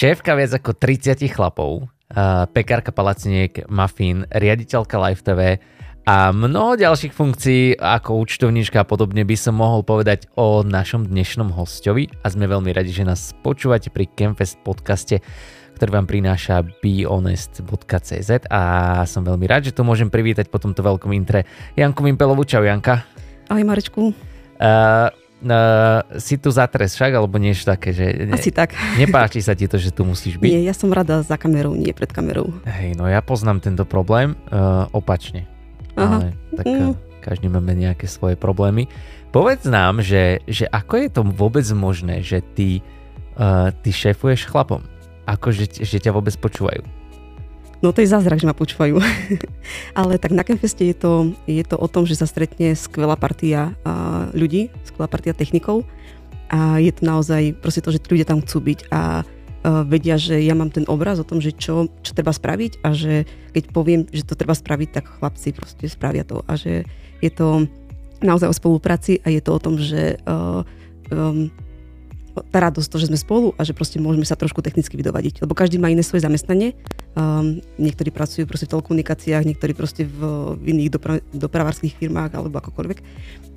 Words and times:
šéfka 0.00 0.32
viac 0.32 0.56
ako 0.56 0.72
30 0.72 1.28
chlapov, 1.28 1.84
pekárka 2.56 2.88
palaciniek, 2.88 3.68
mafín, 3.68 4.24
riaditeľka 4.32 4.96
Live 4.96 5.20
TV 5.20 5.60
a 6.08 6.32
mnoho 6.32 6.80
ďalších 6.80 7.12
funkcií 7.12 7.76
ako 7.76 8.24
účtovníčka 8.24 8.80
a 8.80 8.88
podobne 8.88 9.28
by 9.28 9.36
som 9.36 9.60
mohol 9.60 9.84
povedať 9.84 10.24
o 10.40 10.64
našom 10.64 11.04
dnešnom 11.04 11.52
hostovi 11.52 12.08
a 12.24 12.32
sme 12.32 12.48
veľmi 12.48 12.72
radi, 12.72 12.96
že 12.96 13.04
nás 13.04 13.36
počúvate 13.44 13.92
pri 13.92 14.08
Campfest 14.16 14.56
podcaste 14.64 15.20
ktorý 15.76 15.96
vám 15.96 16.08
prináša 16.12 16.60
behonest.cz 16.84 18.30
a 18.52 18.60
som 19.08 19.24
veľmi 19.24 19.48
rád, 19.48 19.68
že 19.68 19.72
tu 19.72 19.80
môžem 19.80 20.12
privítať 20.12 20.52
po 20.52 20.60
tomto 20.60 20.84
veľkom 20.84 21.08
intre 21.16 21.48
Janku 21.72 22.04
Vimpelovu. 22.04 22.44
Čau 22.44 22.60
Janka. 22.60 23.08
Ahoj 23.48 23.64
Marečku. 23.64 24.12
Uh, 24.60 25.08
Uh, 25.40 26.04
si 26.20 26.36
tu 26.36 26.52
zatres 26.52 26.92
však, 26.92 27.16
alebo 27.16 27.40
niečo 27.40 27.64
také, 27.64 27.96
že... 27.96 28.28
Ne, 28.28 28.36
Asi 28.36 28.52
tak. 28.52 28.76
Nepáči 29.00 29.40
sa 29.40 29.56
ti 29.56 29.64
to, 29.64 29.80
že 29.80 29.88
tu 29.88 30.04
musíš 30.04 30.36
byť? 30.36 30.52
Nie, 30.52 30.68
ja 30.68 30.76
som 30.76 30.92
rada 30.92 31.24
za 31.24 31.40
kamerou, 31.40 31.72
nie 31.72 31.96
pred 31.96 32.12
kamerou. 32.12 32.52
Hej, 32.68 33.00
no 33.00 33.08
ja 33.08 33.24
poznám 33.24 33.64
tento 33.64 33.88
problém 33.88 34.36
uh, 34.52 34.84
opačne. 34.92 35.48
Aha. 35.96 36.04
Ale 36.04 36.36
tak 36.60 36.64
mm. 36.68 36.92
každý 37.24 37.48
máme 37.48 37.72
nejaké 37.72 38.04
svoje 38.04 38.36
problémy. 38.36 38.84
Povedz 39.32 39.64
nám, 39.64 40.04
že, 40.04 40.44
že 40.44 40.68
ako 40.68 40.94
je 41.00 41.08
to 41.08 41.22
vôbec 41.24 41.64
možné, 41.72 42.20
že 42.20 42.44
ty, 42.52 42.84
uh, 43.40 43.72
ty 43.80 43.96
šéfuješ 43.96 44.44
chlapom? 44.44 44.84
Ako, 45.24 45.56
že, 45.56 45.72
že 45.72 46.04
ťa 46.04 46.12
vôbec 46.12 46.36
počúvajú? 46.36 46.84
No 47.80 47.96
to 47.96 48.04
je 48.04 48.12
zázrak, 48.12 48.36
že 48.36 48.48
ma 48.48 48.52
počúvajú. 48.52 49.00
Ale 49.98 50.20
tak 50.20 50.36
na 50.36 50.44
Campfeste 50.44 50.84
je 50.84 50.96
to, 50.96 51.32
je 51.48 51.64
to 51.64 51.80
o 51.80 51.88
tom, 51.88 52.04
že 52.04 52.20
sa 52.20 52.28
stretne 52.28 52.76
skvelá 52.76 53.16
partia 53.16 53.72
ľudí, 54.36 54.68
skvelá 54.84 55.08
partia 55.08 55.32
technikov 55.32 55.88
a 56.52 56.76
je 56.82 56.92
to 56.92 57.02
naozaj 57.06 57.56
proste 57.62 57.80
to, 57.80 57.94
že 57.94 58.04
ľudia 58.04 58.26
tam 58.28 58.42
chcú 58.44 58.58
byť 58.74 58.80
a 58.92 59.24
vedia, 59.84 60.16
že 60.16 60.40
ja 60.40 60.56
mám 60.56 60.72
ten 60.72 60.88
obraz 60.88 61.20
o 61.20 61.28
tom, 61.28 61.38
že 61.38 61.52
čo, 61.52 61.92
čo 62.00 62.16
treba 62.16 62.32
spraviť 62.32 62.80
a 62.80 62.96
že 62.96 63.28
keď 63.52 63.64
poviem, 63.76 64.00
že 64.08 64.24
to 64.24 64.32
treba 64.32 64.56
spraviť, 64.56 64.88
tak 64.88 65.04
chlapci 65.20 65.52
proste 65.52 65.84
spravia 65.84 66.24
to 66.24 66.40
a 66.48 66.56
že 66.56 66.88
je 67.20 67.30
to 67.30 67.68
naozaj 68.24 68.48
o 68.48 68.56
spolupráci 68.56 69.20
a 69.20 69.28
je 69.28 69.40
to 69.44 69.50
o 69.52 69.60
tom, 69.60 69.76
že 69.76 70.16
uh, 70.24 70.64
um, 71.12 71.52
tá 72.30 72.58
radosť, 72.62 72.88
to, 72.88 72.96
že 73.02 73.08
sme 73.10 73.18
spolu 73.18 73.52
a 73.58 73.66
že 73.66 73.74
proste 73.74 73.98
môžeme 73.98 74.22
sa 74.22 74.38
trošku 74.38 74.62
technicky 74.62 74.94
vydovadiť. 74.94 75.42
Lebo 75.42 75.52
každý 75.52 75.82
má 75.82 75.90
iné 75.90 76.06
svoje 76.06 76.22
zamestnanie. 76.22 76.78
Um, 77.18 77.58
niektorí 77.76 78.14
pracujú 78.14 78.46
proste 78.46 78.70
v 78.70 78.78
telekomunikáciách, 78.78 79.42
niektorí 79.42 79.74
proste 79.74 80.06
v, 80.06 80.18
v 80.56 80.64
iných 80.76 80.90
dopra- 80.94 81.24
dopravárských 81.34 81.98
firmách 81.98 82.38
alebo 82.38 82.62
akokoľvek. 82.62 82.98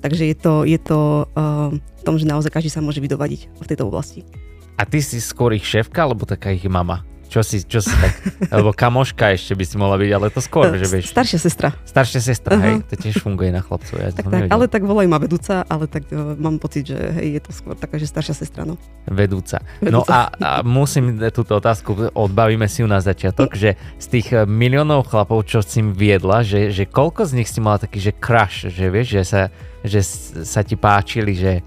Takže 0.02 0.26
je 0.26 0.36
to, 0.36 0.66
je 0.66 0.78
to 0.82 1.30
um, 1.32 1.78
v 1.78 2.02
tom, 2.02 2.18
že 2.18 2.26
naozaj 2.26 2.50
každý 2.50 2.70
sa 2.74 2.82
môže 2.82 2.98
vydovadiť 2.98 3.40
v 3.54 3.68
tejto 3.70 3.86
oblasti. 3.86 4.26
A 4.74 4.82
ty 4.82 4.98
si 4.98 5.22
skôr 5.22 5.54
ich 5.54 5.62
šéfka 5.62 6.02
alebo 6.02 6.26
taká 6.26 6.50
ich 6.50 6.66
mama? 6.66 7.06
Čo 7.34 7.42
si, 7.42 7.66
čo 7.66 7.82
si 7.82 7.90
tak, 7.90 8.14
alebo 8.54 8.70
kamoška 8.70 9.34
ešte 9.34 9.58
by 9.58 9.64
si 9.66 9.74
mohla 9.74 9.98
byť, 9.98 10.10
ale 10.14 10.30
to 10.30 10.38
skôr, 10.38 10.70
že 10.78 10.86
vieš. 10.86 11.10
Staršia 11.10 11.42
sestra. 11.42 11.74
Staršia 11.82 12.22
sestra, 12.22 12.54
uh-huh. 12.54 12.62
hej, 12.62 12.74
to 12.86 12.94
tiež 12.94 13.18
funguje 13.18 13.50
na 13.50 13.58
chlapcov. 13.58 13.98
Ja 13.98 14.14
tak, 14.14 14.30
tak, 14.30 14.46
ale 14.54 14.70
tak 14.70 14.86
volajú 14.86 15.10
ma 15.10 15.18
vedúca, 15.18 15.66
ale 15.66 15.90
tak 15.90 16.06
uh, 16.14 16.38
mám 16.38 16.62
pocit, 16.62 16.94
že 16.94 16.94
hej, 16.94 17.34
je 17.34 17.40
to 17.42 17.50
skôr 17.50 17.74
taká, 17.74 17.98
že 17.98 18.06
staršia 18.06 18.38
sestra, 18.38 18.62
no. 18.62 18.78
Vedúca. 19.10 19.58
No 19.82 19.82
vedúca. 19.82 19.90
No 19.90 20.00
a, 20.06 20.20
a 20.30 20.50
musím 20.62 21.18
túto 21.34 21.58
otázku, 21.58 22.14
odbavíme 22.14 22.70
si 22.70 22.86
ju 22.86 22.88
na 22.88 23.02
začiatok, 23.02 23.58
že 23.58 23.74
z 23.98 24.06
tých 24.06 24.30
e, 24.30 24.46
miliónov 24.46 25.10
chlapov, 25.10 25.42
čo 25.50 25.58
si 25.58 25.82
im 25.82 25.90
viedla, 25.90 26.46
že, 26.46 26.70
že 26.70 26.86
koľko 26.86 27.26
z 27.26 27.42
nich 27.42 27.50
si 27.50 27.58
mala 27.58 27.82
taký, 27.82 27.98
že 27.98 28.14
crush, 28.14 28.70
že 28.70 28.86
vieš, 28.94 29.10
že 29.10 29.22
sa, 29.26 29.42
že 29.82 30.06
sa 30.46 30.62
ti 30.62 30.78
páčili, 30.78 31.34
že 31.34 31.66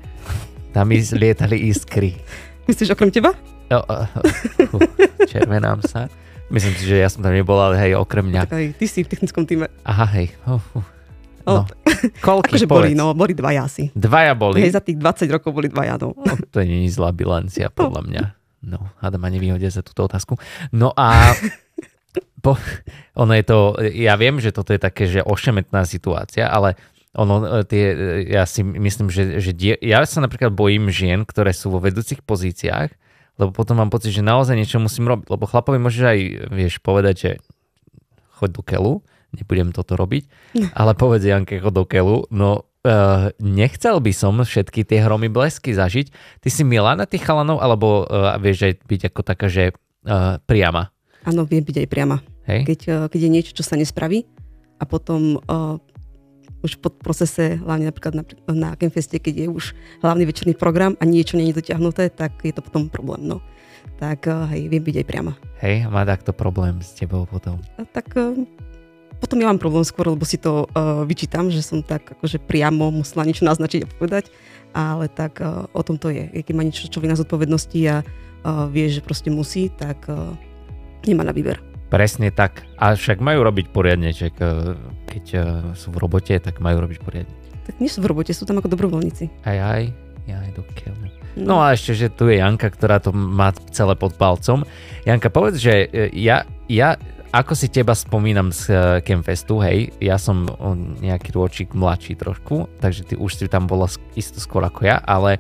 tam 0.72 0.88
lietali 0.96 1.68
iskry. 1.68 2.16
Myslíš 2.72 2.96
okrem 2.96 3.12
teba? 3.12 3.36
No, 3.68 3.84
uh, 3.84 4.08
uh, 4.08 4.82
červenám 5.28 5.84
sa. 5.84 6.08
Myslím 6.48 6.74
si, 6.80 6.88
že 6.88 7.04
ja 7.04 7.12
som 7.12 7.20
tam 7.20 7.36
nebol, 7.36 7.60
ale 7.60 7.76
hej, 7.84 8.00
okrem 8.00 8.24
mňa. 8.32 8.48
Tak 8.48 8.56
aj 8.56 8.68
ty 8.80 8.86
si 8.88 9.04
v 9.04 9.12
technickom 9.12 9.44
týme. 9.44 9.68
Aha, 9.84 10.08
hej. 10.16 10.32
Uh, 10.48 10.64
uh. 10.80 10.86
No. 11.48 11.64
Koľky, 12.24 12.60
akože 12.60 12.68
boli, 12.68 12.92
no, 12.96 13.12
boli 13.16 13.36
dvaja 13.36 13.68
asi. 13.68 13.92
Dvaja 13.96 14.36
boli? 14.36 14.64
Hej, 14.64 14.80
za 14.80 14.82
tých 14.84 15.00
20 15.00 15.36
rokov 15.36 15.52
boli 15.56 15.68
dvaja, 15.72 15.96
no. 16.00 16.16
no 16.16 16.34
to 16.52 16.60
nie 16.64 16.88
je 16.88 16.96
zlá 16.96 17.16
bilancia, 17.16 17.72
podľa 17.72 18.02
mňa. 18.04 18.24
No, 18.68 18.92
hádam 19.00 19.24
ma 19.24 19.32
nevyhodia 19.32 19.72
za 19.72 19.80
túto 19.80 20.08
otázku. 20.08 20.36
No 20.76 20.92
a 20.96 21.32
po, 22.44 22.60
ono 23.16 23.32
je 23.32 23.44
to, 23.48 23.80
ja 23.96 24.20
viem, 24.20 24.44
že 24.44 24.52
toto 24.52 24.76
je 24.76 24.80
také, 24.82 25.08
že 25.08 25.24
ošemetná 25.24 25.88
situácia, 25.88 26.52
ale 26.52 26.76
ono, 27.16 27.64
e, 27.64 27.66
tie, 27.66 27.86
e, 27.96 27.96
ja 28.28 28.44
si 28.44 28.62
myslím, 28.62 29.08
že, 29.08 29.40
že 29.40 29.52
die, 29.56 29.74
ja 29.80 30.04
sa 30.04 30.20
napríklad 30.20 30.52
bojím 30.54 30.92
žien, 30.92 31.24
ktoré 31.24 31.56
sú 31.56 31.72
vo 31.72 31.80
vedúcich 31.80 32.22
pozíciách, 32.28 32.92
lebo 33.38 33.54
potom 33.54 33.78
mám 33.78 33.94
pocit, 33.94 34.14
že 34.14 34.26
naozaj 34.26 34.58
niečo 34.58 34.82
musím 34.82 35.10
robiť, 35.10 35.30
lebo 35.30 35.46
chlapovi 35.46 35.78
môžeš 35.78 36.04
aj, 36.04 36.20
vieš, 36.52 36.74
povedať, 36.82 37.16
že 37.16 37.32
choď 38.38 38.50
do 38.54 38.62
kelu, 38.66 38.94
nebudem 39.34 39.70
toto 39.74 39.98
robiť, 39.98 40.24
ale 40.74 40.98
povedz 40.98 41.26
Janke, 41.26 41.62
choď 41.62 41.74
do 41.74 41.86
kelu, 41.86 42.18
no 42.34 42.66
uh, 42.88 43.30
nechcel 43.42 44.00
by 44.00 44.12
som 44.16 44.40
všetky 44.40 44.88
tie 44.88 45.04
hromy 45.04 45.28
blesky 45.28 45.76
zažiť. 45.76 46.40
Ty 46.42 46.50
si 46.50 46.64
milá 46.64 46.96
na 46.96 47.06
tých 47.06 47.26
chalanov, 47.28 47.60
alebo 47.60 48.08
uh, 48.08 48.38
vieš 48.40 48.72
aj 48.72 48.74
byť 48.88 49.02
ako 49.14 49.22
taká, 49.22 49.48
že 49.52 49.74
uh, 49.74 50.40
priama? 50.48 50.90
Áno, 51.28 51.44
viem 51.44 51.66
byť 51.66 51.84
aj 51.84 51.88
priama. 51.92 52.18
Hej? 52.48 52.64
Keď, 52.64 52.80
uh, 52.88 53.06
keď 53.12 53.20
je 53.28 53.34
niečo, 53.34 53.52
čo 53.52 53.64
sa 53.68 53.76
nespraví 53.76 54.24
a 54.80 54.84
potom 54.88 55.42
uh, 55.44 55.76
už 56.68 56.84
pod 56.84 57.00
procese, 57.00 57.56
hlavne 57.64 57.88
napríklad 57.88 58.14
na, 58.14 58.24
na 58.52 58.70
Campfeste, 58.76 59.24
keď 59.24 59.34
je 59.44 59.48
už 59.48 59.72
hlavný 60.04 60.28
večerný 60.28 60.54
program 60.60 61.00
a 61.00 61.08
niečo 61.08 61.40
nie 61.40 61.50
je 61.50 61.64
dotiahnuté, 61.64 62.12
tak 62.12 62.44
je 62.44 62.52
to 62.52 62.60
potom 62.60 62.92
problém. 62.92 63.24
No. 63.24 63.40
Tak 63.98 64.28
eh, 64.28 64.36
hej, 64.52 64.62
viem 64.68 64.84
byť 64.84 64.96
aj 65.02 65.06
priama. 65.08 65.34
Hej, 65.64 65.88
má 65.88 66.04
takto 66.04 66.36
problém 66.36 66.84
s 66.84 66.94
tebou 66.94 67.24
potom? 67.26 67.58
A 67.80 67.88
tak 67.88 68.14
uh, 68.14 68.36
potom 69.18 69.42
ja 69.42 69.50
mám 69.50 69.58
problém 69.58 69.82
skôr, 69.82 70.06
lebo 70.12 70.22
si 70.28 70.38
to 70.38 70.70
uh, 70.70 71.02
vyčítam, 71.08 71.50
že 71.50 71.66
som 71.66 71.82
tak 71.82 72.14
akože 72.20 72.38
priamo 72.38 72.94
musela 72.94 73.26
niečo 73.26 73.48
naznačiť 73.48 73.88
a 73.88 73.92
povedať, 73.98 74.30
ale 74.78 75.10
tak 75.10 75.42
uh, 75.42 75.66
o 75.74 75.82
tom 75.82 75.98
to 75.98 76.14
je. 76.14 76.30
Keď 76.30 76.54
má 76.54 76.62
niečo 76.62 76.92
človek 76.92 77.10
na 77.10 77.18
zodpovednosti 77.18 77.80
a 77.90 77.96
uh, 78.04 78.70
vie, 78.70 78.86
že 78.92 79.02
proste 79.02 79.34
musí, 79.34 79.74
tak 79.74 80.06
uh, 80.06 80.38
nemá 81.10 81.26
na 81.26 81.34
výber. 81.34 81.58
Presne 81.88 82.36
tak. 82.36 82.68
A 82.76 82.94
však 83.00 83.24
majú 83.24 83.48
robiť 83.48 83.72
poriadne, 83.72 84.12
že 84.12 84.28
keď 85.08 85.26
e, 85.32 85.40
sú 85.72 85.96
v 85.96 85.98
robote, 86.04 86.36
tak 86.36 86.60
majú 86.60 86.84
robiť 86.84 87.00
poriadne. 87.00 87.34
Tak 87.64 87.80
nie 87.80 87.88
sú 87.88 88.04
v 88.04 88.12
robote, 88.12 88.36
sú 88.36 88.44
tam 88.44 88.60
ako 88.60 88.76
dobrovoľníci. 88.76 89.48
Aj, 89.48 89.56
aj, 89.56 89.84
aj 90.28 90.50
do 90.52 90.64
keľu. 90.76 91.00
No. 91.40 91.56
no 91.56 91.56
a 91.64 91.72
ešte, 91.72 91.96
že 91.96 92.12
tu 92.12 92.28
je 92.28 92.44
Janka, 92.44 92.68
ktorá 92.68 93.00
to 93.00 93.16
má 93.16 93.56
celé 93.72 93.96
pod 93.96 94.20
palcom. 94.20 94.68
Janka, 95.08 95.32
povedz, 95.32 95.64
že 95.64 95.88
e, 95.88 96.12
ja, 96.12 96.44
ja 96.68 97.00
ako 97.32 97.56
si 97.56 97.68
teba 97.68 97.96
spomínam 97.96 98.56
z 98.56 98.72
Campfestu, 99.04 99.60
hej, 99.60 99.92
ja 100.00 100.16
som 100.16 100.48
nejaký 101.04 101.36
rôčik 101.36 101.76
mladší 101.76 102.16
trošku, 102.16 102.72
takže 102.80 103.04
ty 103.04 103.14
už 103.20 103.32
si 103.36 103.46
tam 103.52 103.68
bola 103.68 103.92
isto 104.16 104.40
skôr 104.40 104.64
ako 104.64 104.88
ja, 104.88 104.98
ale 105.04 105.36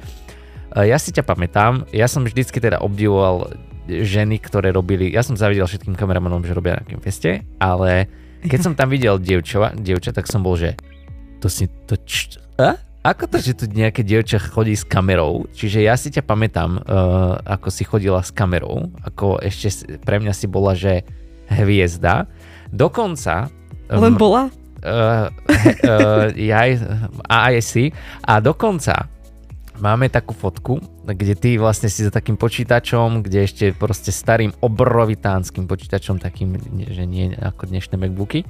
ja 0.75 0.99
si 0.99 1.15
ťa 1.15 1.23
pamätám, 1.23 1.87
ja 1.95 2.11
som 2.11 2.27
vždycky 2.27 2.59
teda 2.59 2.83
obdivoval 2.83 3.55
ženy, 3.87 4.37
ktoré 4.43 4.75
robili, 4.75 5.09
ja 5.09 5.23
som 5.23 5.39
zavidel 5.39 5.65
všetkým 5.65 5.95
kameramanom, 5.95 6.43
že 6.43 6.53
robia 6.53 6.83
na 6.83 6.99
feste, 6.99 7.47
ale 7.57 8.11
keď 8.43 8.59
som 8.59 8.73
tam 8.77 8.91
videl 8.91 9.17
dievča, 9.17 9.73
dievča, 9.73 10.11
tak 10.13 10.29
som 10.29 10.43
bol, 10.43 10.59
že 10.59 10.77
to 11.41 11.47
si, 11.47 11.65
to 11.87 11.95
č, 12.03 12.37
a? 12.59 12.77
Ako 13.07 13.31
to, 13.31 13.39
že 13.39 13.55
tu 13.55 13.65
nejaké 13.71 14.03
dievča 14.03 14.35
chodí 14.35 14.75
s 14.75 14.83
kamerou? 14.83 15.47
Čiže 15.55 15.79
ja 15.79 15.95
si 15.95 16.11
ťa 16.11 16.27
pamätám, 16.27 16.83
uh, 16.83 17.39
ako 17.39 17.71
si 17.71 17.87
chodila 17.87 18.19
s 18.19 18.35
kamerou, 18.35 18.91
ako 18.99 19.39
ešte 19.39 19.95
pre 20.03 20.19
mňa 20.19 20.33
si 20.35 20.43
bola, 20.51 20.75
že 20.75 21.07
hviezda. 21.47 22.27
Dokonca... 22.67 23.47
Um, 23.87 24.03
Len 24.03 24.15
bola? 24.19 24.51
Uh, 24.83 25.31
uh, 25.87 26.27
ja 26.35 26.67
aj, 26.67 26.71
aj 27.31 27.55
si. 27.63 27.95
A 28.27 28.43
dokonca 28.43 29.07
máme 29.79 30.09
takú 30.09 30.33
fotku, 30.33 30.81
kde 31.05 31.33
ty 31.37 31.49
vlastne 31.61 31.87
si 31.89 32.03
za 32.05 32.11
takým 32.11 32.35
počítačom, 32.35 33.21
kde 33.21 33.45
ešte 33.45 33.65
proste 33.73 34.09
starým 34.09 34.53
obrovitánskym 34.61 35.69
počítačom, 35.69 36.17
takým, 36.17 36.57
že 36.89 37.03
nie 37.05 37.33
ako 37.37 37.69
dnešné 37.69 37.95
MacBooky. 37.97 38.45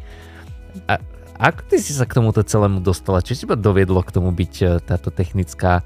A 0.88 1.00
ako 1.38 1.62
ty 1.69 1.78
si 1.78 1.94
sa 1.94 2.10
k 2.10 2.18
tomuto 2.18 2.42
celému 2.42 2.81
dostala? 2.81 3.22
Čo 3.22 3.38
teba 3.38 3.54
doviedlo 3.54 4.01
k 4.01 4.10
tomu 4.10 4.34
byť 4.34 4.54
e, 4.57 4.66
táto 4.81 5.13
technická 5.13 5.86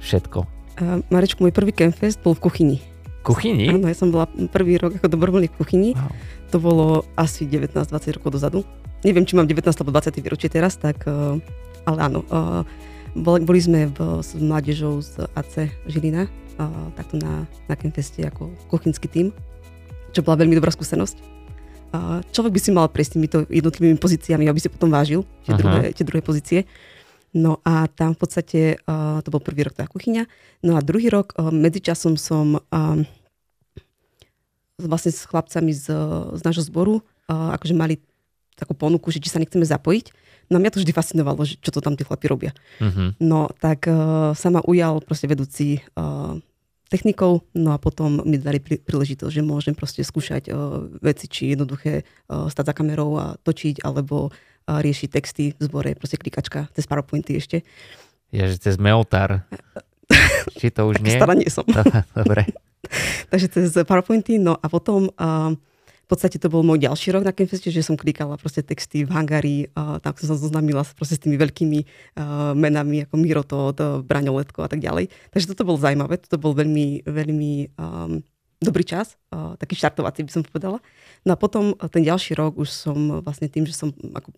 všetko? 0.00 0.48
Uh, 0.78 1.02
Marečku, 1.10 1.42
môj 1.42 1.52
prvý 1.52 1.74
Campfest 1.74 2.22
bol 2.22 2.32
v 2.38 2.48
kuchyni. 2.48 2.76
Kuchyni? 3.26 3.68
Áno, 3.68 3.90
ja 3.90 3.98
som 3.98 4.14
bola 4.14 4.30
prvý 4.54 4.78
rok 4.78 4.96
ako 4.96 5.10
dobrovoľník 5.10 5.52
v 5.52 5.58
kuchyni. 5.58 5.90
Wow. 5.92 6.14
To 6.54 6.56
bolo 6.62 6.86
asi 7.18 7.44
19-20 7.44 8.16
rokov 8.16 8.40
dozadu. 8.40 8.62
Neviem, 9.02 9.26
či 9.26 9.34
mám 9.36 9.50
19 9.50 9.68
alebo 9.68 9.92
20 9.92 10.16
výročie 10.22 10.48
teraz, 10.48 10.78
tak, 10.78 11.02
uh, 11.04 11.36
ale 11.84 11.98
áno. 11.98 12.22
Uh, 12.30 12.62
boli, 13.16 13.60
sme 13.60 13.88
v, 13.88 13.98
s 14.20 14.34
mládežou 14.36 15.00
z 15.00 15.24
AC 15.32 15.70
Žilina, 15.86 16.26
a, 16.58 16.90
takto 16.98 17.16
na, 17.20 17.46
na 17.70 17.74
Campfeste 17.78 18.24
ako 18.26 18.52
kuchynský 18.68 19.08
tím, 19.08 19.26
čo 20.12 20.24
bola 20.24 20.40
veľmi 20.42 20.56
dobrá 20.56 20.72
skúsenosť. 20.72 21.16
A, 21.94 22.20
človek 22.34 22.52
by 22.52 22.60
si 22.60 22.70
mal 22.74 22.90
prejsť 22.90 23.12
týmito 23.16 23.38
jednotlivými 23.48 23.96
pozíciami, 23.96 24.44
aby 24.48 24.60
si 24.60 24.68
potom 24.68 24.92
vážil 24.92 25.24
tie, 25.46 25.54
druhé, 25.56 25.80
tie 25.96 26.04
druhé 26.04 26.20
pozície. 26.20 26.60
No 27.36 27.60
a 27.60 27.84
tam 27.92 28.16
v 28.16 28.18
podstate, 28.24 28.60
uh, 28.88 29.20
to 29.20 29.28
bol 29.28 29.44
prvý 29.44 29.68
rok 29.68 29.76
tá 29.76 29.84
kuchyňa. 29.84 30.24
No 30.64 30.74
a 30.74 30.80
druhý 30.80 31.12
rok, 31.12 31.36
uh, 31.36 31.52
medzičasom 31.52 32.16
som 32.16 32.56
uh, 32.56 32.96
vlastne 34.80 35.12
s 35.12 35.28
chlapcami 35.28 35.76
z, 35.76 35.92
z 36.34 36.40
nášho 36.40 36.64
zboru, 36.64 37.04
uh, 37.28 37.52
akože 37.52 37.76
mali 37.76 38.00
takú 38.56 38.72
ponuku, 38.72 39.12
že 39.12 39.20
či 39.20 39.28
sa 39.28 39.38
nechceme 39.38 39.62
zapojiť. 39.62 40.06
No 40.48 40.56
mňa 40.56 40.72
to 40.72 40.80
vždy 40.80 40.92
fascinovalo, 40.96 41.44
že 41.44 41.60
čo 41.60 41.70
to 41.72 41.84
tam 41.84 41.94
tí 41.94 42.08
chlapi 42.08 42.26
robia. 42.28 42.52
Uh-huh. 42.80 43.12
No 43.20 43.52
tak 43.60 43.84
uh, 43.84 44.32
sa 44.32 44.48
ma 44.48 44.64
ujal 44.64 45.04
proste 45.04 45.28
vedúci 45.28 45.84
uh, 45.96 46.40
technikou, 46.88 47.44
no 47.52 47.76
a 47.76 47.78
potom 47.78 48.24
mi 48.24 48.40
dali 48.40 48.64
prí, 48.64 48.80
príležitosť, 48.80 49.32
že 49.32 49.44
môžem 49.44 49.76
proste 49.76 50.00
skúšať 50.00 50.48
uh, 50.48 50.88
veci, 51.04 51.28
či 51.28 51.52
jednoduché 51.52 52.02
uh, 52.02 52.48
stať 52.48 52.72
za 52.72 52.74
kamerou 52.74 53.20
a 53.20 53.36
točiť, 53.36 53.84
alebo 53.84 54.32
uh, 54.32 54.80
riešiť 54.80 55.08
texty 55.12 55.52
v 55.52 55.60
zbore, 55.60 55.92
proste 56.00 56.16
klikačka 56.16 56.72
cez 56.72 56.88
PowerPointy 56.88 57.36
ešte. 57.36 57.60
Je, 58.32 58.44
že 58.44 58.56
cez 58.56 58.80
Meotar. 58.80 59.44
či 60.58 60.72
to 60.72 60.88
už 60.88 61.04
nie? 61.04 61.16
Stará 61.16 61.36
nie 61.36 61.48
som. 61.52 61.64
Dobre. 62.18 62.48
Takže 63.30 63.46
cez 63.52 63.68
PowerPointy, 63.84 64.40
no 64.40 64.56
a 64.56 64.66
potom 64.72 65.12
uh, 65.12 65.52
v 66.08 66.16
podstate 66.16 66.40
to 66.40 66.48
bol 66.48 66.64
môj 66.64 66.88
ďalší 66.88 67.12
rok 67.12 67.20
na 67.20 67.36
Campfeste, 67.36 67.68
že 67.68 67.84
som 67.84 67.92
klikala 67.92 68.40
proste 68.40 68.64
texty 68.64 69.04
v 69.04 69.12
Hangari, 69.12 69.68
uh, 69.76 70.00
tam 70.00 70.16
som 70.16 70.32
sa 70.32 70.40
zoznámila 70.40 70.80
proste 70.96 71.20
s 71.20 71.22
tými 71.22 71.36
veľkými 71.36 71.84
uh, 71.84 72.56
menami 72.56 73.04
ako 73.04 73.14
Miro 73.20 73.44
Todd, 73.44 74.08
Braňo 74.08 74.32
Letko 74.32 74.64
a 74.64 74.72
tak 74.72 74.80
ďalej. 74.80 75.12
Takže 75.28 75.52
toto 75.52 75.68
bolo 75.68 75.76
zaujímavé, 75.76 76.16
toto 76.16 76.40
bol 76.40 76.56
veľmi, 76.56 77.04
veľmi 77.04 77.76
um, 77.76 78.24
dobrý 78.56 78.88
čas, 78.88 79.20
uh, 79.36 79.52
taký 79.60 79.76
štartovací 79.76 80.24
by 80.24 80.32
som 80.32 80.42
povedala. 80.48 80.80
No 81.28 81.36
a 81.36 81.36
potom 81.36 81.76
ten 81.92 82.00
ďalší 82.00 82.40
rok 82.40 82.56
už 82.56 82.72
som 82.72 83.20
vlastne 83.20 83.52
tým, 83.52 83.68
že 83.68 83.76
som 83.76 83.92
ako, 83.92 84.32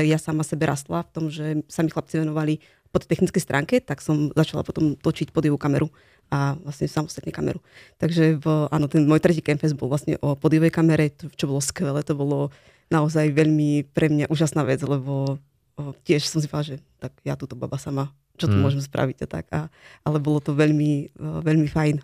ja 0.00 0.16
sama 0.16 0.48
sebe 0.48 0.64
rastla 0.64 1.04
v 1.04 1.12
tom, 1.12 1.24
že 1.28 1.60
sa 1.68 1.84
mi 1.84 1.92
chlapci 1.92 2.24
venovali 2.24 2.56
po 2.88 3.00
technickej 3.00 3.40
stránke, 3.44 3.84
tak 3.84 4.00
som 4.00 4.32
začala 4.32 4.64
potom 4.64 4.96
točiť 4.96 5.32
podievú 5.32 5.60
kameru 5.60 5.92
a 6.32 6.56
vlastne 6.64 6.88
samostatne 6.88 7.28
kameru. 7.28 7.60
Takže 8.00 8.40
v, 8.40 8.46
áno, 8.72 8.88
ten 8.88 9.04
môj 9.04 9.20
tretí 9.20 9.44
campus 9.44 9.76
bol 9.76 9.92
vlastne 9.92 10.16
o 10.24 10.32
podivej 10.32 10.72
kamere, 10.72 11.12
čo 11.12 11.44
bolo 11.44 11.60
skvelé, 11.60 12.00
to 12.00 12.16
bolo 12.16 12.48
naozaj 12.88 13.28
veľmi 13.36 13.92
pre 13.92 14.08
mňa 14.08 14.32
úžasná 14.32 14.64
vec, 14.64 14.80
lebo 14.80 15.36
o, 15.76 15.82
tiež 16.08 16.24
som 16.24 16.40
si 16.40 16.48
povedala, 16.48 16.72
že 16.72 16.76
tak 16.96 17.12
ja 17.20 17.36
túto 17.36 17.52
baba 17.52 17.76
sama, 17.76 18.08
čo 18.40 18.48
tu 18.48 18.56
hmm. 18.56 18.64
môžem 18.64 18.80
spraviť 18.80 19.16
a 19.24 19.26
tak. 19.28 19.44
A, 19.52 19.68
ale 20.08 20.16
bolo 20.24 20.40
to 20.40 20.56
veľmi, 20.56 21.12
veľmi 21.20 21.68
fajn. 21.68 22.00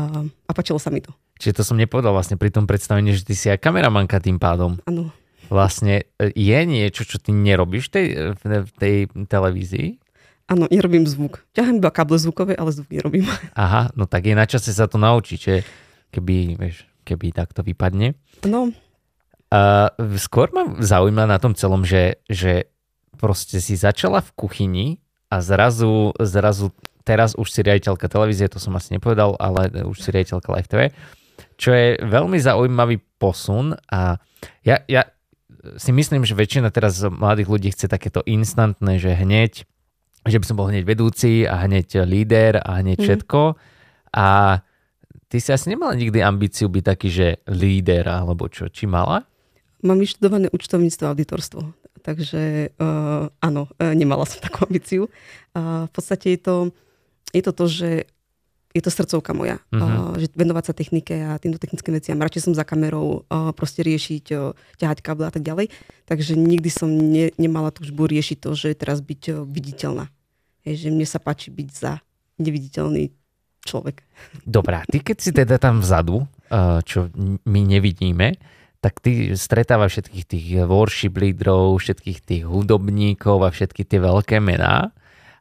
A, 0.00 0.24
a 0.24 0.50
páčilo 0.56 0.80
sa 0.80 0.88
mi 0.88 1.04
to. 1.04 1.12
Čiže 1.36 1.60
to 1.60 1.68
som 1.68 1.76
nepovedal 1.76 2.16
vlastne 2.16 2.40
pri 2.40 2.48
tom 2.48 2.64
predstavení, 2.64 3.12
že 3.12 3.28
ty 3.28 3.36
si 3.36 3.52
aj 3.52 3.60
kameramanka 3.60 4.16
tým 4.16 4.40
pádom. 4.40 4.80
Áno. 4.88 5.12
Vlastne 5.52 6.08
e, 6.16 6.32
je 6.32 6.60
niečo, 6.64 7.04
čo 7.04 7.20
ty 7.20 7.36
nerobíš 7.36 7.92
tej, 7.92 8.36
v 8.48 8.72
tej 8.80 8.96
televízii? 9.28 10.01
Áno, 10.50 10.66
nerobím 10.68 11.06
zvuk. 11.06 11.46
Ťahám 11.54 11.78
iba 11.78 11.90
káble 11.94 12.18
zvukové, 12.18 12.58
ale 12.58 12.74
zvuk 12.74 12.90
nerobím. 12.90 13.24
Aha, 13.54 13.94
no 13.94 14.04
tak 14.10 14.26
je 14.26 14.34
na 14.34 14.46
čase 14.46 14.74
sa 14.74 14.90
to 14.90 14.98
naučiť, 14.98 15.38
že 15.38 15.54
keby, 16.12 16.58
vieš, 16.58 16.84
keby 17.06 17.32
takto 17.32 17.62
vypadne. 17.62 18.18
No. 18.46 18.74
Uh, 19.52 19.92
skôr 20.16 20.48
ma 20.50 20.80
zaujíma 20.80 21.28
na 21.28 21.36
tom 21.36 21.52
celom, 21.52 21.84
že, 21.84 22.24
že 22.26 22.72
proste 23.20 23.60
si 23.60 23.76
začala 23.76 24.24
v 24.24 24.30
kuchyni 24.32 24.86
a 25.28 25.44
zrazu, 25.44 26.16
zrazu 26.16 26.72
teraz 27.04 27.36
už 27.36 27.48
si 27.52 27.60
riaditeľka 27.60 28.08
televízie, 28.08 28.48
to 28.48 28.62
som 28.62 28.74
asi 28.74 28.96
nepovedal, 28.96 29.36
ale 29.36 29.68
už 29.84 30.00
si 30.00 30.08
riaditeľka 30.08 30.48
Live 30.56 30.70
TV, 30.72 30.80
čo 31.60 31.70
je 31.76 32.00
veľmi 32.00 32.40
zaujímavý 32.40 33.00
posun 33.20 33.76
a 33.92 34.18
ja, 34.64 34.82
ja 34.88 35.06
si 35.78 35.94
myslím, 35.94 36.26
že 36.26 36.34
väčšina 36.34 36.74
teraz 36.74 36.98
mladých 37.04 37.48
ľudí 37.48 37.68
chce 37.70 37.86
takéto 37.86 38.24
instantné, 38.26 38.98
že 38.98 39.14
hneď 39.14 39.68
že 40.22 40.38
by 40.38 40.46
som 40.46 40.56
bol 40.58 40.70
hneď 40.70 40.86
vedúci 40.86 41.46
a 41.46 41.66
hneď 41.66 42.06
líder 42.06 42.62
a 42.62 42.78
hneď 42.78 42.98
mm. 42.98 43.04
všetko. 43.04 43.40
A 44.14 44.26
ty 45.26 45.36
si 45.40 45.50
asi 45.50 45.72
nemala 45.72 45.96
nikdy 45.96 46.22
ambíciu 46.22 46.70
byť 46.70 46.84
taký, 46.84 47.08
že 47.10 47.26
líder 47.50 48.06
alebo 48.06 48.46
čo? 48.46 48.68
Či 48.70 48.86
mala? 48.86 49.26
Mám 49.82 49.98
vyštudované 49.98 50.46
účtovníctvo 50.54 51.04
a 51.08 51.10
auditorstvo. 51.10 51.60
Takže 52.02 52.74
uh, 52.78 53.30
áno, 53.38 53.70
uh, 53.78 53.94
nemala 53.94 54.26
som 54.26 54.42
takú 54.42 54.62
ambíciu. 54.68 55.10
Uh, 55.54 55.86
v 55.86 55.92
podstate 55.94 56.38
je 56.38 56.40
to, 56.42 56.56
je 57.34 57.42
to 57.42 57.52
to, 57.54 57.64
že 57.66 57.90
je 58.72 58.80
to 58.80 58.88
srdcovka 58.88 59.36
moja, 59.36 59.60
uh-huh. 59.68 60.16
uh, 60.16 60.20
že 60.20 60.32
venovať 60.32 60.64
sa 60.64 60.72
technike 60.72 61.12
a 61.12 61.36
týmto 61.36 61.60
technickým 61.60 61.92
veciam. 61.96 62.16
Radšej 62.16 62.50
som 62.50 62.54
za 62.56 62.64
kamerou 62.64 63.28
uh, 63.28 63.52
proste 63.52 63.84
riešiť, 63.84 64.24
uh, 64.32 64.56
ťahať 64.80 64.98
káble 65.04 65.28
a 65.28 65.32
tak 65.32 65.44
ďalej. 65.44 65.68
Takže 66.08 66.34
nikdy 66.34 66.68
som 66.72 66.88
ne, 66.88 67.28
nemala 67.36 67.68
túžbu 67.68 68.08
riešiť 68.08 68.40
to, 68.40 68.56
že 68.56 68.72
teraz 68.72 69.04
byť 69.04 69.22
uh, 69.28 69.34
viditeľná. 69.44 70.08
Je, 70.64 70.74
že 70.74 70.88
mne 70.88 71.04
sa 71.04 71.20
páči 71.20 71.52
byť 71.52 71.68
za 71.68 72.00
neviditeľný 72.40 73.12
človek. 73.68 74.02
Dobrá, 74.48 74.82
ty 74.88 75.04
keď 75.04 75.16
si 75.20 75.30
teda 75.30 75.60
tam 75.60 75.84
vzadu, 75.84 76.24
uh, 76.24 76.80
čo 76.82 77.12
my 77.44 77.60
nevidíme, 77.62 78.40
tak 78.82 78.98
ty 78.98 79.38
stretávaš 79.38 80.00
všetkých 80.00 80.24
tých 80.26 80.46
worship 80.66 81.14
lídrov, 81.14 81.78
všetkých 81.78 82.18
tých 82.18 82.42
hudobníkov 82.42 83.46
a 83.46 83.54
všetky 83.54 83.86
tie 83.86 84.02
veľké 84.02 84.42
mená. 84.42 84.90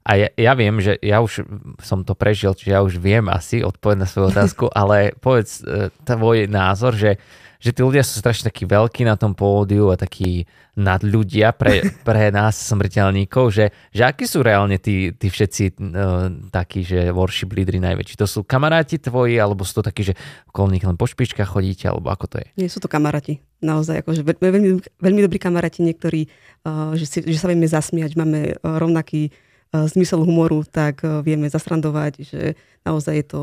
A 0.02 0.18
ja, 0.18 0.28
ja 0.34 0.54
viem, 0.58 0.82
že 0.82 0.98
ja 0.98 1.22
už 1.22 1.46
som 1.78 2.02
to 2.02 2.18
prežil, 2.18 2.58
čiže 2.58 2.74
ja 2.74 2.82
už 2.82 2.98
viem 2.98 3.30
asi 3.30 3.62
odpovedať 3.62 4.00
na 4.02 4.08
svoju 4.10 4.26
otázku, 4.34 4.66
ale 4.82 5.14
povedz 5.22 5.62
uh, 5.62 5.94
tvoj 6.02 6.50
názor, 6.50 6.98
že, 6.98 7.22
že 7.62 7.70
tí 7.70 7.86
ľudia 7.86 8.02
sú 8.02 8.18
strašne 8.18 8.50
takí 8.50 8.66
veľkí 8.66 9.06
na 9.06 9.14
tom 9.14 9.38
pódiu 9.38 9.94
a 9.94 10.02
takí 10.02 10.50
nadľudia 10.74 11.54
pre, 11.54 11.86
pre 12.08 12.34
nás 12.34 12.58
smrteľníkov, 12.58 13.46
že, 13.54 13.66
že 13.94 14.02
akí 14.02 14.26
sú 14.26 14.42
reálne 14.42 14.82
tí, 14.82 15.14
tí 15.14 15.30
všetci 15.30 15.64
uh, 15.78 16.50
takí, 16.50 16.82
že 16.82 17.14
worship 17.14 17.54
lídry 17.54 17.78
najväčší? 17.78 18.18
To 18.18 18.26
sú 18.26 18.42
kamaráti 18.42 18.98
tvoji, 18.98 19.38
alebo 19.38 19.62
sú 19.62 19.86
to 19.86 19.94
takí, 19.94 20.02
že 20.02 20.18
okolo 20.50 20.74
nich 20.74 20.86
len 20.86 20.98
po 20.98 21.06
špičkách 21.06 21.46
chodíte, 21.46 21.86
alebo 21.86 22.10
ako 22.10 22.26
to 22.26 22.38
je? 22.42 22.48
Nie, 22.58 22.74
sú 22.74 22.82
to 22.82 22.90
kamaráti. 22.90 23.38
Naozaj, 23.62 24.02
akože 24.02 24.26
veľmi, 24.26 24.82
veľmi 24.98 25.22
dobrí 25.22 25.38
kamaráti 25.38 25.86
niektorí, 25.86 26.26
uh, 26.66 26.98
že, 26.98 27.06
si, 27.06 27.18
že 27.22 27.38
sa 27.38 27.46
vieme 27.46 27.70
zasmiať, 27.70 28.18
máme 28.18 28.58
rovnaký 28.66 29.30
zmysel 29.72 30.28
humoru, 30.28 30.68
tak 30.68 31.02
vieme 31.24 31.48
zasrandovať, 31.48 32.14
že 32.28 32.42
naozaj 32.84 33.16
je 33.16 33.26
to 33.26 33.42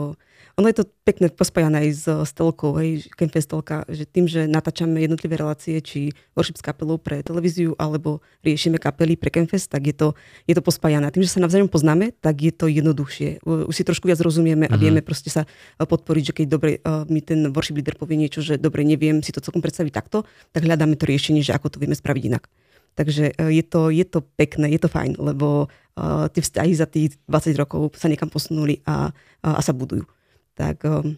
ono 0.58 0.66
je 0.74 0.82
to 0.82 0.90
pekné 1.06 1.30
pospájané 1.30 1.86
aj 1.86 1.90
s, 1.94 2.04
s 2.10 2.30
telkou, 2.34 2.74
hej, 2.82 3.06
Campfestolka, 3.14 3.86
že 3.86 4.02
tým, 4.02 4.26
že 4.26 4.50
natáčame 4.50 4.98
jednotlivé 4.98 5.38
relácie, 5.38 5.78
či 5.78 6.10
worship 6.34 6.58
s 6.58 6.66
kapelou 6.66 6.98
pre 6.98 7.22
televíziu, 7.22 7.78
alebo 7.78 8.18
riešime 8.42 8.82
kapely 8.82 9.14
pre 9.14 9.30
Campfest, 9.30 9.70
tak 9.70 9.86
je 9.86 9.94
to, 9.94 10.18
je 10.50 10.58
to 10.58 10.62
pospájané. 10.62 11.06
A 11.06 11.14
tým, 11.14 11.22
že 11.22 11.30
sa 11.30 11.38
navzájom 11.38 11.70
poznáme, 11.70 12.10
tak 12.18 12.42
je 12.42 12.50
to 12.50 12.66
jednoduchšie. 12.66 13.46
Už 13.46 13.70
si 13.70 13.86
trošku 13.86 14.10
viac 14.10 14.18
rozumieme 14.18 14.66
a 14.66 14.74
mm-hmm. 14.74 14.82
vieme 14.82 14.98
proste 14.98 15.30
sa 15.30 15.46
podporiť, 15.78 16.34
že 16.34 16.36
keď 16.42 16.46
dobre 16.50 16.82
mi 17.06 17.22
ten 17.22 17.54
worship 17.54 17.78
leader 17.78 17.94
povie 17.94 18.18
niečo, 18.18 18.42
že 18.42 18.58
dobre, 18.58 18.82
neviem 18.82 19.22
si 19.22 19.30
to 19.30 19.38
celkom 19.38 19.62
predstaviť 19.62 19.94
takto, 19.94 20.26
tak 20.50 20.66
hľadáme 20.66 20.98
to 20.98 21.06
riešenie, 21.06 21.38
že 21.38 21.54
ako 21.54 21.70
to 21.70 21.78
vieme 21.78 21.94
spraviť 21.94 22.34
inak. 22.34 22.50
Takže 22.98 23.38
e, 23.38 23.54
je 23.54 23.62
to, 23.62 23.94
je 23.94 24.02
to 24.02 24.26
pekné, 24.34 24.74
je 24.74 24.82
to 24.82 24.90
fajn, 24.90 25.22
lebo 25.22 25.70
uh, 25.70 26.26
tie 26.34 26.42
vzťahy 26.42 26.72
za 26.74 26.90
tých 26.90 27.14
20 27.30 27.54
rokov 27.54 27.94
sa 27.94 28.10
niekam 28.10 28.26
posunuli 28.26 28.82
a, 28.82 29.14
a, 29.46 29.48
a 29.54 29.60
sa 29.62 29.70
budujú. 29.70 30.02
Tak 30.58 30.82
um, 30.82 31.14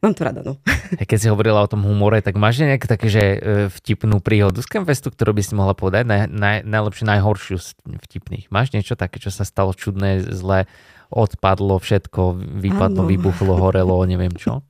mám 0.00 0.16
to 0.16 0.24
rada, 0.24 0.40
no. 0.40 0.56
Keď 1.12 1.18
si 1.20 1.28
hovorila 1.28 1.60
o 1.60 1.68
tom 1.68 1.84
humore, 1.84 2.24
tak 2.24 2.40
máš 2.40 2.64
nejaké 2.64 2.88
také, 2.88 3.12
že 3.12 3.22
vtipnú 3.68 4.24
príhodu 4.24 4.64
z 4.64 4.68
Campfestu, 4.72 5.12
ktorú 5.12 5.36
by 5.36 5.42
si 5.44 5.52
mohla 5.52 5.76
povedať? 5.76 6.08
Naj, 6.08 6.32
naj, 6.32 6.56
najlepšie, 6.64 7.04
najhoršiu 7.04 7.60
z 7.60 7.68
vtipných. 8.08 8.48
Máš 8.48 8.72
niečo 8.72 8.96
také, 8.96 9.20
čo 9.20 9.28
sa 9.28 9.44
stalo 9.44 9.76
čudné, 9.76 10.24
zlé, 10.24 10.64
odpadlo 11.12 11.76
všetko, 11.76 12.40
vypadlo, 12.64 13.04
ano. 13.04 13.10
vybuchlo, 13.12 13.60
horelo, 13.60 14.00
neviem 14.08 14.32
čo? 14.32 14.64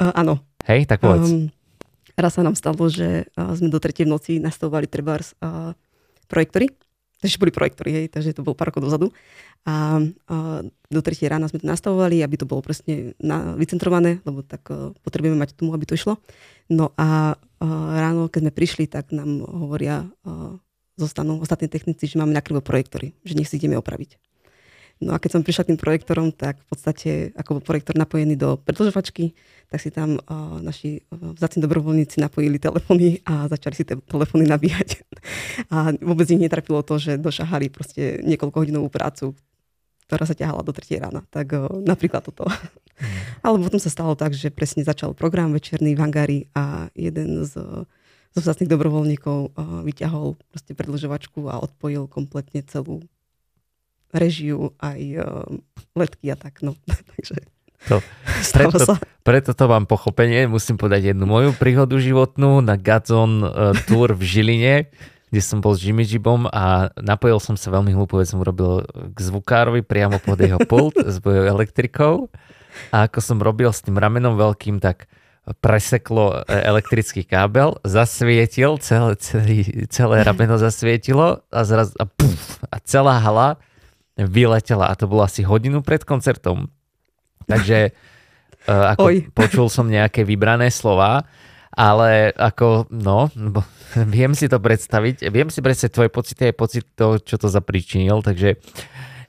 Uh, 0.00 0.16
áno. 0.24 0.40
Hej, 0.64 0.88
tak 0.88 1.04
povedz. 1.04 1.28
Um, 1.28 1.52
raz 2.16 2.34
sa 2.34 2.42
nám 2.42 2.56
stalo, 2.56 2.88
že 2.88 3.28
sme 3.36 3.68
do 3.68 3.78
tretej 3.78 4.08
noci 4.08 4.40
nastavovali 4.40 4.88
trebárs 4.88 5.36
projektory. 6.26 6.72
Takže 7.16 7.40
boli 7.40 7.48
projektory, 7.48 7.90
hej, 7.96 8.06
takže 8.12 8.36
to 8.36 8.44
bolo 8.44 8.52
pár 8.52 8.68
rokov 8.68 8.84
dozadu. 8.84 9.08
A, 9.64 10.04
a 10.28 10.60
do 10.68 11.00
tretej 11.00 11.32
rána 11.32 11.48
sme 11.48 11.64
to 11.64 11.66
nastavovali, 11.66 12.20
aby 12.20 12.36
to 12.36 12.44
bolo 12.44 12.60
presne 12.60 13.16
na, 13.16 13.56
vycentrované, 13.56 14.20
lebo 14.28 14.44
tak 14.44 14.68
uh, 14.68 14.92
potrebujeme 15.00 15.40
mať 15.40 15.56
tomu, 15.56 15.72
aby 15.72 15.88
to 15.88 15.96
išlo. 15.96 16.20
No 16.68 16.92
a 17.00 17.40
uh, 17.40 17.88
ráno, 17.96 18.28
keď 18.28 18.40
sme 18.46 18.52
prišli, 18.52 18.84
tak 18.84 19.16
nám 19.16 19.48
hovoria 19.48 20.04
uh, 20.04 20.60
zostanú 21.00 21.40
ostatní 21.40 21.72
technici, 21.72 22.04
že 22.04 22.20
máme 22.20 22.36
nakrivo 22.36 22.60
projektory, 22.60 23.16
že 23.24 23.32
nech 23.32 23.48
si 23.48 23.56
ideme 23.56 23.80
opraviť. 23.80 24.20
No 24.96 25.12
a 25.12 25.20
keď 25.20 25.36
som 25.36 25.44
prišla 25.44 25.68
k 25.68 25.70
tým 25.74 25.80
projektorom, 25.80 26.32
tak 26.32 26.56
v 26.56 26.66
podstate 26.72 27.10
ako 27.36 27.60
bol 27.60 27.64
projektor 27.68 28.00
napojený 28.00 28.32
do 28.40 28.56
predlžovačky, 28.56 29.36
tak 29.68 29.84
si 29.84 29.92
tam 29.92 30.16
uh, 30.16 30.56
naši 30.64 31.04
uh, 31.12 31.36
vzácni 31.36 31.60
dobrovoľníci 31.60 32.16
napojili 32.16 32.56
telefóny 32.56 33.20
a 33.28 33.44
začali 33.44 33.74
si 33.76 33.84
tie 33.84 34.00
telefóny 34.00 34.48
nabíjať. 34.48 35.04
A 35.72 35.92
vôbec 36.00 36.24
ich 36.32 36.40
netrapilo 36.40 36.80
to, 36.80 36.96
že 36.96 37.20
došahali 37.20 37.68
proste 37.68 38.24
niekoľko 38.24 38.56
hodinovú 38.56 38.88
prácu, 38.88 39.36
ktorá 40.08 40.24
sa 40.24 40.32
ťahala 40.32 40.64
do 40.64 40.72
3 40.72 41.02
rána. 41.02 41.20
Tak 41.28 41.46
uh, 41.52 41.68
napríklad 41.84 42.24
toto. 42.24 42.48
Mm. 42.48 43.44
Ale 43.44 43.60
potom 43.60 43.76
sa 43.76 43.92
stalo 43.92 44.16
tak, 44.16 44.32
že 44.32 44.48
presne 44.48 44.80
začal 44.80 45.12
program 45.12 45.52
večerný 45.52 45.92
v 45.92 46.00
Hangari 46.00 46.40
a 46.56 46.88
jeden 46.96 47.44
z 47.44 47.84
zo 48.36 48.44
vzácných 48.44 48.68
dobrovoľníkov 48.68 49.38
uh, 49.48 49.80
vyťahol 49.80 50.36
proste 50.52 50.76
predlžovačku 50.76 51.48
a 51.48 51.56
odpojil 51.56 52.04
kompletne 52.04 52.60
celú 52.68 53.00
režiu, 54.16 54.72
aj 54.80 55.00
uh, 55.20 55.46
letky 55.92 56.32
a 56.32 56.36
tak. 56.36 56.64
No. 56.64 56.74
Takže 57.12 57.36
To, 57.86 58.02
preto, 58.56 58.78
preto 59.22 59.50
to 59.54 59.64
mám 59.68 59.86
pochopenie. 59.86 60.50
Musím 60.50 60.80
povedať 60.80 61.14
jednu 61.14 61.28
moju 61.28 61.54
príhodu 61.54 61.94
životnú 62.00 62.64
na 62.64 62.74
Gazon 62.74 63.44
uh, 63.44 63.76
Tour 63.86 64.16
v 64.16 64.22
Žiline, 64.24 64.76
kde 65.30 65.42
som 65.42 65.62
bol 65.62 65.76
s 65.76 65.84
Jimmy 65.84 66.02
Jibom 66.02 66.48
a 66.50 66.90
napojil 66.98 67.38
som 67.38 67.54
sa 67.54 67.70
veľmi 67.70 67.94
hlúpo, 67.94 68.18
som 68.24 68.42
urobil 68.42 68.82
k 69.12 69.18
zvukárovi 69.20 69.84
priamo 69.84 70.18
pod 70.18 70.40
jeho 70.40 70.58
pult 70.64 70.96
s 70.96 71.20
bojou 71.22 71.46
elektrikou. 71.46 72.14
A 72.92 73.08
ako 73.08 73.18
som 73.24 73.38
robil 73.40 73.70
s 73.72 73.80
tým 73.80 73.96
ramenom 73.96 74.36
veľkým, 74.36 74.80
tak 74.84 75.08
preseklo 75.62 76.42
elektrický 76.50 77.22
kábel, 77.22 77.78
zasvietil, 77.86 78.82
celé, 78.82 79.14
celé, 79.14 79.86
celé 79.86 80.26
rameno 80.26 80.58
zasvietilo 80.58 81.46
a, 81.54 81.60
zraz, 81.62 81.94
a, 82.02 82.04
puf, 82.04 82.58
a 82.66 82.82
celá 82.82 83.22
hala 83.22 83.54
vyletela 84.16 84.88
a 84.88 84.96
to 84.96 85.04
bolo 85.04 85.28
asi 85.28 85.44
hodinu 85.44 85.84
pred 85.84 86.02
koncertom. 86.02 86.72
Takže 87.44 87.92
uh, 88.66 88.96
ako 88.96 89.06
Oj. 89.12 89.16
počul 89.36 89.66
som 89.68 89.86
nejaké 89.86 90.24
vybrané 90.24 90.72
slova, 90.72 91.28
ale 91.76 92.32
ako, 92.32 92.88
no, 92.88 93.28
viem 94.16 94.32
si 94.32 94.48
to 94.48 94.56
predstaviť, 94.56 95.28
viem 95.28 95.52
si 95.52 95.60
predstaviť 95.60 95.92
tvoje 95.92 96.10
pocity 96.10 96.42
aj 96.48 96.54
pocit 96.56 96.84
toho, 96.96 97.20
čo 97.20 97.36
to 97.36 97.52
zapričinil, 97.52 98.24
takže 98.24 98.56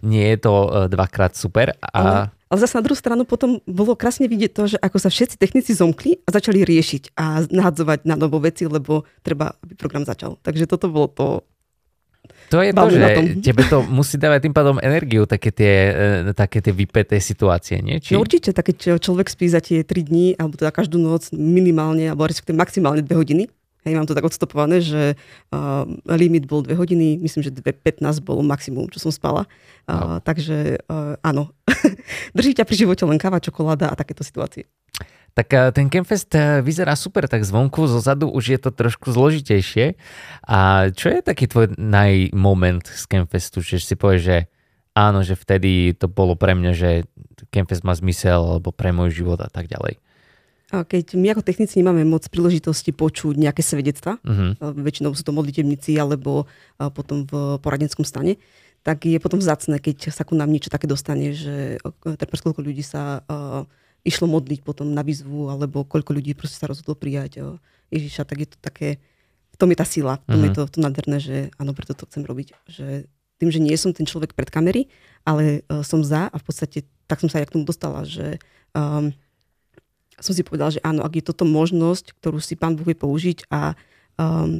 nie 0.07 0.23
je 0.33 0.37
to 0.39 0.53
uh, 0.53 0.67
dvakrát 0.87 1.35
super. 1.35 1.75
A... 1.83 1.89
Ale, 1.91 2.13
ale 2.47 2.57
zase 2.63 2.79
na 2.79 2.85
druhú 2.85 2.95
stranu 2.95 3.27
potom 3.27 3.59
bolo 3.67 3.97
krásne 3.99 4.31
vidieť 4.31 4.51
to, 4.55 4.63
že 4.71 4.77
ako 4.79 4.97
sa 5.03 5.09
všetci 5.11 5.35
technici 5.35 5.75
zomkli 5.75 6.23
a 6.23 6.29
začali 6.31 6.63
riešiť 6.63 7.17
a 7.19 7.43
nahadzovať 7.43 8.07
na 8.07 8.15
novo 8.15 8.39
veci, 8.39 8.63
lebo 8.63 9.03
treba, 9.19 9.51
aby 9.59 9.75
program 9.75 10.07
začal. 10.07 10.39
Takže 10.39 10.69
toto 10.69 10.87
bolo 10.87 11.11
to, 11.11 11.27
to 12.49 12.57
je 12.63 12.71
to, 12.71 12.85
že 12.89 13.07
tebe 13.41 13.63
to 13.67 13.83
musí 13.87 14.15
dávať 14.15 14.47
tým 14.47 14.55
pádom 14.55 14.77
energiu, 14.79 15.27
také 15.27 15.49
tie, 15.51 15.73
e, 15.91 16.35
také 16.35 16.63
tie 16.63 16.71
vypeté 16.71 17.17
situácie, 17.19 17.81
nie? 17.81 17.99
Či... 17.99 18.15
No 18.15 18.23
určite, 18.23 18.55
tak 18.55 18.71
keď 18.71 19.01
človek 19.01 19.27
spí 19.27 19.47
za 19.51 19.59
tie 19.59 19.83
3 19.83 20.09
dní, 20.09 20.35
alebo 20.35 20.55
teda 20.55 20.71
každú 20.71 21.01
noc 21.01 21.31
minimálne, 21.33 22.11
alebo 22.11 22.27
maximálne 22.53 23.03
2 23.03 23.11
hodiny, 23.15 23.45
Hej, 23.87 23.95
mám 23.95 24.03
to 24.03 24.11
tak 24.11 24.27
odstopované, 24.27 24.83
že 24.83 25.15
uh, 25.15 25.87
limit 26.11 26.43
bol 26.43 26.59
2 26.59 26.75
hodiny, 26.75 27.23
myslím, 27.23 27.39
že 27.39 27.55
2.15 27.55 28.03
bolo 28.19 28.43
maximum, 28.43 28.91
čo 28.91 28.99
som 28.99 29.15
spala. 29.15 29.47
Uh, 29.87 30.19
no. 30.19 30.27
Takže 30.27 30.83
uh, 30.91 31.15
áno, 31.23 31.55
drží 32.35 32.51
ťa 32.51 32.67
pri 32.67 32.75
živote 32.83 33.07
len 33.07 33.15
káva, 33.15 33.39
čokoláda 33.39 33.87
a 33.87 33.95
takéto 33.95 34.27
situácie. 34.27 34.67
Tak 35.37 35.53
eh, 35.53 35.69
ten 35.69 35.85
Campfest 35.93 36.33
eh, 36.33 36.65
vyzerá 36.65 36.97
super, 36.97 37.29
tak 37.29 37.45
zvonku, 37.45 37.85
zo 37.85 38.01
zadu 38.01 38.25
už 38.33 38.57
je 38.57 38.59
to 38.59 38.73
trošku 38.73 39.13
zložitejšie. 39.13 39.93
A 40.49 40.89
čo 40.89 41.13
je 41.13 41.21
taký 41.21 41.45
tvoj 41.45 41.77
najmoment 41.77 42.89
z 42.89 43.03
Campfestu, 43.05 43.61
že 43.61 43.77
si 43.77 43.93
povieš, 43.93 44.21
že 44.25 44.37
áno, 44.97 45.21
že 45.21 45.37
vtedy 45.37 45.93
to 45.93 46.09
bolo 46.09 46.33
pre 46.33 46.57
mňa, 46.57 46.71
že 46.73 47.05
Campfest 47.53 47.85
má 47.85 47.93
zmysel, 47.93 48.41
alebo 48.41 48.73
pre 48.73 48.89
môj 48.89 49.13
život 49.13 49.37
a 49.45 49.49
tak 49.53 49.69
ďalej. 49.69 50.01
A 50.67 50.83
keď 50.83 51.15
my 51.15 51.31
ako 51.31 51.47
technici 51.47 51.79
nemáme 51.79 52.03
moc 52.03 52.27
príležitosti 52.27 52.91
počuť 52.91 53.39
nejaké 53.39 53.63
svedectva, 53.63 54.19
uh-huh. 54.19 54.59
väčšinou 54.59 55.15
sú 55.15 55.23
to 55.23 55.31
modlitebníci 55.31 55.95
alebo 55.95 56.43
potom 56.75 57.23
v 57.23 57.55
poradenskom 57.63 58.03
stane, 58.03 58.35
tak 58.83 59.07
je 59.07 59.15
potom 59.15 59.39
vzácne, 59.39 59.79
keď 59.79 60.11
sa 60.11 60.27
ku 60.27 60.35
nám 60.35 60.51
niečo 60.51 60.67
také 60.67 60.83
dostane, 60.83 61.31
že 61.31 61.79
koľko 62.03 62.59
ľudí 62.59 62.83
sa 62.83 63.23
uh, 63.23 63.63
išlo 64.07 64.31
modliť 64.31 64.63
potom 64.63 64.95
na 64.95 65.03
výzvu, 65.03 65.51
alebo 65.51 65.83
koľko 65.83 66.15
ľudí 66.15 66.31
proste 66.31 66.55
sa 66.55 66.71
rozhodlo 66.71 66.95
prijať 66.95 67.43
Ježiša, 67.91 68.23
tak 68.23 68.37
je 68.39 68.47
to 68.47 68.57
také, 68.63 69.03
v 69.51 69.57
tom 69.59 69.67
je 69.67 69.77
tá 69.77 69.83
sila, 69.83 70.23
v 70.23 70.25
tom 70.31 70.39
uh-huh. 70.39 70.47
je 70.47 70.51
mhm. 70.51 70.57
to, 70.57 70.61
to 70.71 70.77
nádherné, 70.79 71.17
že 71.19 71.37
áno, 71.59 71.75
preto 71.75 71.91
to 71.91 72.07
chcem 72.07 72.23
robiť. 72.23 72.47
Že 72.71 72.87
tým, 73.37 73.49
že 73.51 73.59
nie 73.59 73.75
som 73.75 73.91
ten 73.91 74.07
človek 74.07 74.33
pred 74.33 74.47
kamery, 74.47 74.87
ale 75.27 75.67
uh, 75.67 75.83
som 75.83 76.01
za 76.01 76.31
a 76.31 76.35
v 76.39 76.43
podstate 76.47 76.87
tak 77.07 77.23
som 77.23 77.31
sa 77.31 77.39
aj 77.39 77.47
k 77.51 77.53
tomu 77.55 77.63
dostala, 77.63 78.03
že 78.03 78.37
um, 78.75 79.15
som 80.19 80.33
si 80.35 80.43
povedala, 80.43 80.75
že 80.75 80.83
áno, 80.83 81.05
ak 81.05 81.13
je 81.15 81.23
toto 81.23 81.47
možnosť, 81.47 82.17
ktorú 82.19 82.43
si 82.43 82.59
pán 82.59 82.75
Boh 82.75 82.83
vie 82.83 82.97
použiť 82.97 83.47
a 83.47 83.77
um, 84.19 84.59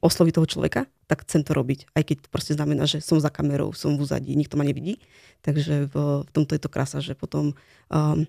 osloviť 0.00 0.32
toho 0.34 0.48
človeka, 0.48 0.80
tak 1.06 1.28
chcem 1.28 1.44
to 1.44 1.52
robiť. 1.52 1.92
Aj 1.92 2.02
keď 2.02 2.26
to 2.26 2.28
proste 2.32 2.56
znamená, 2.56 2.88
že 2.88 3.04
som 3.04 3.20
za 3.20 3.28
kamerou, 3.28 3.76
som 3.76 3.94
v 3.94 4.02
úzadí, 4.02 4.32
nikto 4.32 4.56
ma 4.56 4.64
nevidí. 4.64 4.98
Takže 5.44 5.90
v, 5.92 5.94
v 6.24 6.30
tomto 6.32 6.56
je 6.56 6.62
to 6.62 6.72
krása, 6.72 6.98
že 7.04 7.12
potom 7.12 7.52
um, 7.92 8.24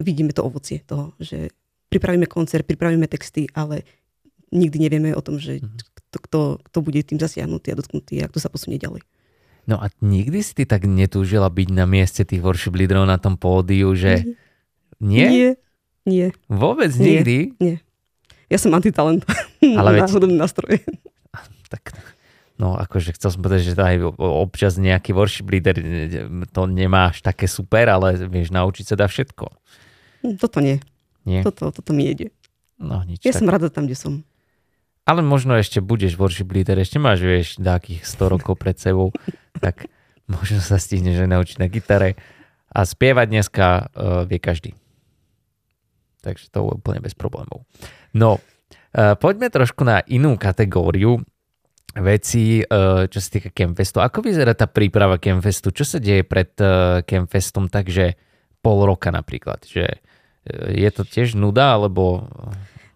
vidíme 0.00 0.32
to 0.32 0.44
ovocie 0.44 0.80
toho, 0.84 1.16
že 1.20 1.50
pripravíme 1.88 2.26
koncert, 2.28 2.66
pripravíme 2.66 3.08
texty, 3.08 3.48
ale 3.56 3.86
nikdy 4.52 4.76
nevieme 4.88 5.10
o 5.16 5.22
tom, 5.22 5.40
že 5.40 5.62
mhm. 5.62 5.80
kto, 6.10 6.18
kto, 6.22 6.40
kto 6.70 6.78
bude 6.82 7.00
tým 7.02 7.18
zasiahnutý 7.18 7.72
a 7.72 7.78
dotknutý 7.78 8.22
a 8.22 8.30
kto 8.30 8.38
sa 8.40 8.52
posunie 8.52 8.78
ďalej. 8.80 9.02
No 9.66 9.82
a 9.82 9.90
nikdy 9.98 10.46
si 10.46 10.54
ty 10.54 10.62
tak 10.62 10.86
netúžila 10.86 11.50
byť 11.50 11.68
na 11.74 11.90
mieste 11.90 12.22
tých 12.22 12.38
worship 12.38 12.78
lídrov 12.78 13.02
na 13.02 13.18
tom 13.18 13.34
pódiu, 13.34 13.90
že 13.98 14.22
mhm. 14.22 14.32
nie? 15.02 15.26
Nie, 15.26 15.50
nie. 16.06 16.26
Vôbec 16.46 16.94
nie, 16.94 17.18
nikdy? 17.18 17.36
Nie. 17.58 17.76
Ja 18.46 18.62
som 18.62 18.70
antitalent 18.78 19.26
Ale 19.78 19.98
na 19.98 20.06
veď... 20.06 20.14
hudobné 20.14 20.38
nástroje. 20.38 20.82
Tak, 21.66 21.98
no 22.62 22.78
akože 22.78 23.10
chcel 23.18 23.34
som 23.34 23.42
povedať, 23.42 23.66
že 23.66 23.74
aj 23.74 24.14
občas 24.22 24.78
nejaký 24.78 25.10
worship 25.10 25.50
leader 25.50 25.74
to 26.54 26.62
nemáš 26.70 27.18
také 27.18 27.50
super, 27.50 27.90
ale 27.90 28.14
vieš, 28.30 28.54
naučiť 28.54 28.86
sa 28.86 28.94
dá 28.94 29.10
všetko. 29.10 29.50
Toto 30.34 30.58
nie. 30.58 30.82
nie. 31.22 31.46
Toto, 31.46 31.70
toto 31.70 31.90
mi 31.94 32.10
jede. 32.10 32.34
No, 32.82 33.06
nič 33.06 33.22
ja 33.22 33.32
tak. 33.32 33.40
som 33.40 33.48
rada 33.48 33.70
tam, 33.70 33.86
kde 33.86 33.96
som. 33.96 34.12
Ale 35.06 35.22
možno 35.22 35.54
ešte 35.54 35.78
budeš 35.78 36.18
worship 36.18 36.50
leader, 36.50 36.74
ešte 36.82 36.98
máš, 36.98 37.22
vieš, 37.22 37.62
takých 37.62 38.02
100 38.02 38.34
rokov 38.34 38.58
pred 38.58 38.74
sebou, 38.74 39.14
tak 39.64 39.86
možno 40.26 40.58
sa 40.58 40.76
stihneš 40.76 41.22
aj 41.22 41.30
naučiť 41.30 41.56
na 41.62 41.70
gitare. 41.70 42.18
A 42.76 42.82
spievať 42.82 43.26
dneska 43.30 43.66
uh, 43.94 44.26
vie 44.26 44.42
každý. 44.42 44.74
Takže 46.20 46.50
to 46.50 46.66
úplne 46.66 46.98
bez 46.98 47.14
problémov. 47.14 47.62
No, 48.12 48.42
uh, 48.42 49.14
poďme 49.16 49.48
trošku 49.48 49.86
na 49.86 50.02
inú 50.10 50.34
kategóriu 50.34 51.22
veci, 51.96 52.60
uh, 52.60 53.08
čo 53.08 53.18
sa 53.22 53.28
týka 53.32 53.54
Campfestu. 53.54 54.02
Ako 54.02 54.20
vyzerá 54.20 54.52
tá 54.52 54.68
príprava 54.68 55.16
Campfestu? 55.16 55.72
Čo 55.72 55.96
sa 55.96 55.98
deje 56.02 56.26
pred 56.26 56.52
uh, 56.60 57.00
Campfestom? 57.06 57.72
Takže 57.72 58.18
pol 58.60 58.84
roka 58.84 59.08
napríklad, 59.14 59.64
že 59.64 60.02
je 60.70 60.90
to 60.94 61.02
tiež 61.02 61.34
nuda, 61.34 61.74
alebo... 61.74 62.30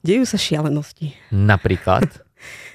Dejú 0.01 0.25
sa 0.25 0.41
šialenosti. 0.41 1.15
Napríklad? 1.31 2.09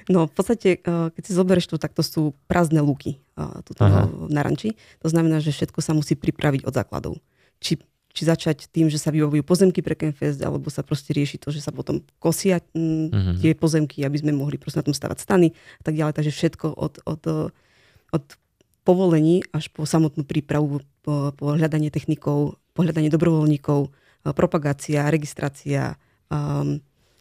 No 0.06 0.30
v 0.30 0.34
podstate, 0.38 0.78
eh, 0.78 1.06
keď 1.10 1.22
si 1.26 1.32
zoberieš 1.34 1.66
to, 1.66 1.76
tak 1.82 1.90
to 1.90 2.02
sú 2.06 2.38
prázdne 2.46 2.78
luky 2.78 3.18
eh, 3.18 3.58
tuto 3.66 3.82
na 4.30 4.40
ranči. 4.46 4.78
To 5.02 5.10
znamená, 5.10 5.42
že 5.42 5.50
všetko 5.50 5.82
sa 5.82 5.92
musí 5.98 6.14
pripraviť 6.14 6.62
od 6.62 6.70
základov. 6.70 7.18
Či, 7.58 7.82
či 8.14 8.22
začať 8.22 8.70
tým, 8.70 8.86
že 8.86 9.02
sa 9.02 9.10
vybavujú 9.10 9.42
pozemky 9.42 9.82
pre 9.82 9.98
Campfest, 9.98 10.38
alebo 10.46 10.70
sa 10.70 10.86
proste 10.86 11.10
rieši 11.10 11.42
to, 11.42 11.50
že 11.50 11.58
sa 11.58 11.74
potom 11.74 12.06
kosia 12.22 12.62
uh-huh. 12.62 13.36
tie 13.42 13.58
pozemky, 13.58 14.06
aby 14.06 14.22
sme 14.22 14.30
mohli 14.30 14.56
proste 14.56 14.78
na 14.80 14.86
tom 14.86 14.94
stavať 14.94 15.18
stany 15.20 15.50
a 15.52 15.82
tak 15.82 15.98
ďalej. 15.98 16.14
Takže 16.14 16.32
všetko 16.32 16.66
od, 16.70 17.02
od, 17.02 17.22
od 18.14 18.24
povolení 18.86 19.42
až 19.50 19.68
po 19.74 19.82
samotnú 19.82 20.22
prípravu, 20.22 20.86
po, 21.02 21.34
po 21.34 21.46
hľadanie 21.58 21.90
technikov, 21.90 22.62
po 22.72 22.86
hľadanie 22.86 23.10
dobrovoľníkov, 23.10 23.90
propagácia, 24.32 25.10
registrácia, 25.12 25.94
um, 26.32 26.80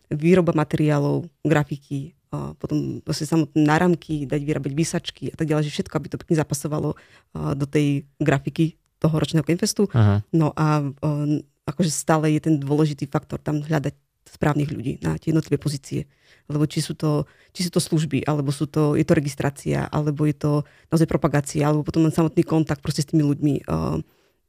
výroba 0.09 0.53
materiálov, 0.55 1.27
grafiky, 1.43 2.15
uh, 2.31 2.53
potom 2.57 3.01
vlastne 3.03 3.25
samotné 3.25 3.62
náramky, 3.62 4.29
dať 4.29 4.41
vyrábať 4.41 4.71
výsačky 4.74 5.24
a 5.33 5.35
tak 5.35 5.50
ďalej, 5.50 5.69
že 5.69 5.74
všetko, 5.81 5.93
aby 5.97 6.07
to 6.09 6.21
pekne 6.21 6.38
zapasovalo 6.39 6.89
uh, 6.95 7.53
do 7.53 7.65
tej 7.67 8.07
grafiky 8.17 8.79
toho 9.01 9.15
ročného 9.19 9.45
Kenfestu. 9.45 9.85
Aha. 9.91 10.24
No 10.31 10.55
a 10.55 10.81
um, 10.81 11.43
akože 11.67 11.91
stále 11.91 12.33
je 12.38 12.41
ten 12.41 12.55
dôležitý 12.62 13.09
faktor 13.09 13.41
tam 13.41 13.62
hľadať 13.62 13.93
správnych 14.25 14.69
ľudí 14.74 14.93
na 15.05 15.17
tie 15.21 15.29
jednotlivé 15.29 15.62
pozície. 15.62 16.09
Lebo 16.45 16.69
či 16.69 16.81
sú 16.81 16.93
to, 16.93 17.25
či 17.53 17.65
sú 17.65 17.74
to 17.74 17.81
služby, 17.81 18.25
alebo 18.25 18.53
sú 18.53 18.69
to, 18.69 18.93
je 18.93 19.05
to 19.05 19.17
registrácia, 19.17 19.89
alebo 19.89 20.29
je 20.29 20.38
to 20.38 20.51
naozaj 20.93 21.09
propagácia, 21.09 21.65
alebo 21.65 21.81
potom 21.81 22.05
len 22.05 22.13
samotný 22.13 22.45
kontakt 22.45 22.85
proste 22.85 23.01
s 23.01 23.09
tými 23.09 23.25
ľuďmi. 23.25 23.65
Uh, 23.65 24.01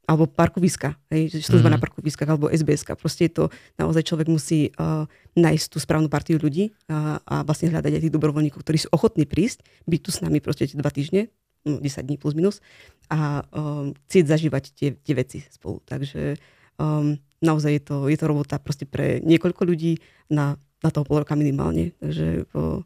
alebo 0.07 0.31
parkoviska, 0.31 0.95
hej, 1.11 1.43
služba 1.43 1.67
mm. 1.67 1.75
na 1.75 1.81
parkoviskách, 1.83 2.31
alebo 2.31 2.47
SBS. 2.47 2.87
Proste 2.95 3.27
je 3.27 3.43
to, 3.43 3.45
naozaj 3.75 4.07
človek 4.07 4.31
musí 4.31 4.71
uh, 4.79 5.11
nájsť 5.35 5.67
tú 5.67 5.83
správnu 5.83 6.07
partiu 6.07 6.39
ľudí 6.39 6.71
uh, 6.87 7.19
a 7.27 7.43
vlastne 7.43 7.75
hľadať 7.75 7.99
aj 7.99 8.03
tých 8.07 8.15
dobrovoľníkov, 8.15 8.63
ktorí 8.63 8.79
sú 8.79 8.89
ochotní 8.95 9.27
prísť, 9.27 9.67
byť 9.91 10.01
tu 10.01 10.11
s 10.15 10.23
nami 10.23 10.39
proste 10.39 10.71
dva 10.79 10.95
týždne, 10.95 11.27
no, 11.67 11.83
10 11.83 12.07
dní 12.07 12.17
plus 12.23 12.39
minus 12.39 12.63
a 13.11 13.43
um, 13.51 13.91
chcieť 14.07 14.25
zažívať 14.31 14.65
tie, 14.79 14.89
tie 14.95 15.15
veci 15.19 15.43
spolu. 15.51 15.83
Takže 15.83 16.39
um, 16.79 17.19
naozaj 17.43 17.73
je 17.75 17.83
to, 17.83 17.97
je 18.07 18.17
to 18.19 18.31
robota 18.31 18.63
proste 18.63 18.87
pre 18.87 19.19
niekoľko 19.27 19.63
ľudí 19.67 19.99
na, 20.31 20.55
na 20.87 20.89
toho 20.95 21.03
pol 21.03 21.27
roka 21.27 21.35
minimálne. 21.35 21.99
Takže 21.99 22.47
uh, 22.55 22.79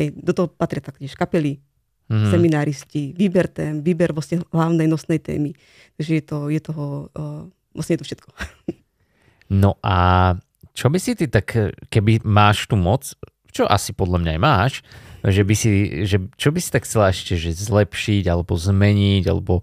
hej, 0.00 0.16
do 0.16 0.32
toho 0.32 0.48
patria 0.48 0.80
taktiež 0.80 1.12
kapely, 1.12 1.60
mm-hmm. 2.12 2.28
semináristi, 2.28 3.16
výber 3.16 3.48
tém, 3.48 3.80
výber 3.80 4.12
vlastne 4.12 4.44
hlavnej 4.52 4.84
nosnej 4.84 5.16
témy. 5.16 5.56
Takže 5.96 6.12
je, 6.12 6.24
to, 6.24 6.38
je 6.52 6.60
toho, 6.60 7.08
uh, 7.16 7.48
vlastne 7.72 7.96
je 7.96 8.00
to 8.04 8.08
všetko. 8.12 8.28
No 9.52 9.76
a 9.84 10.32
čo 10.72 10.88
by 10.88 10.96
si 10.96 11.12
ty 11.12 11.28
tak, 11.28 11.52
keby 11.92 12.24
máš 12.24 12.64
tu 12.64 12.72
moc, 12.80 13.12
čo 13.52 13.68
asi 13.68 13.92
podľa 13.92 14.24
mňa 14.24 14.30
aj 14.32 14.40
máš, 14.40 14.72
že 15.20 15.44
by 15.44 15.54
si, 15.54 15.70
že 16.08 16.24
čo 16.40 16.48
by 16.48 16.58
si 16.58 16.72
tak 16.72 16.88
chcela 16.88 17.12
ešte 17.12 17.36
že 17.36 17.52
zlepšiť, 17.52 18.24
alebo 18.32 18.56
zmeniť, 18.56 19.28
alebo 19.28 19.60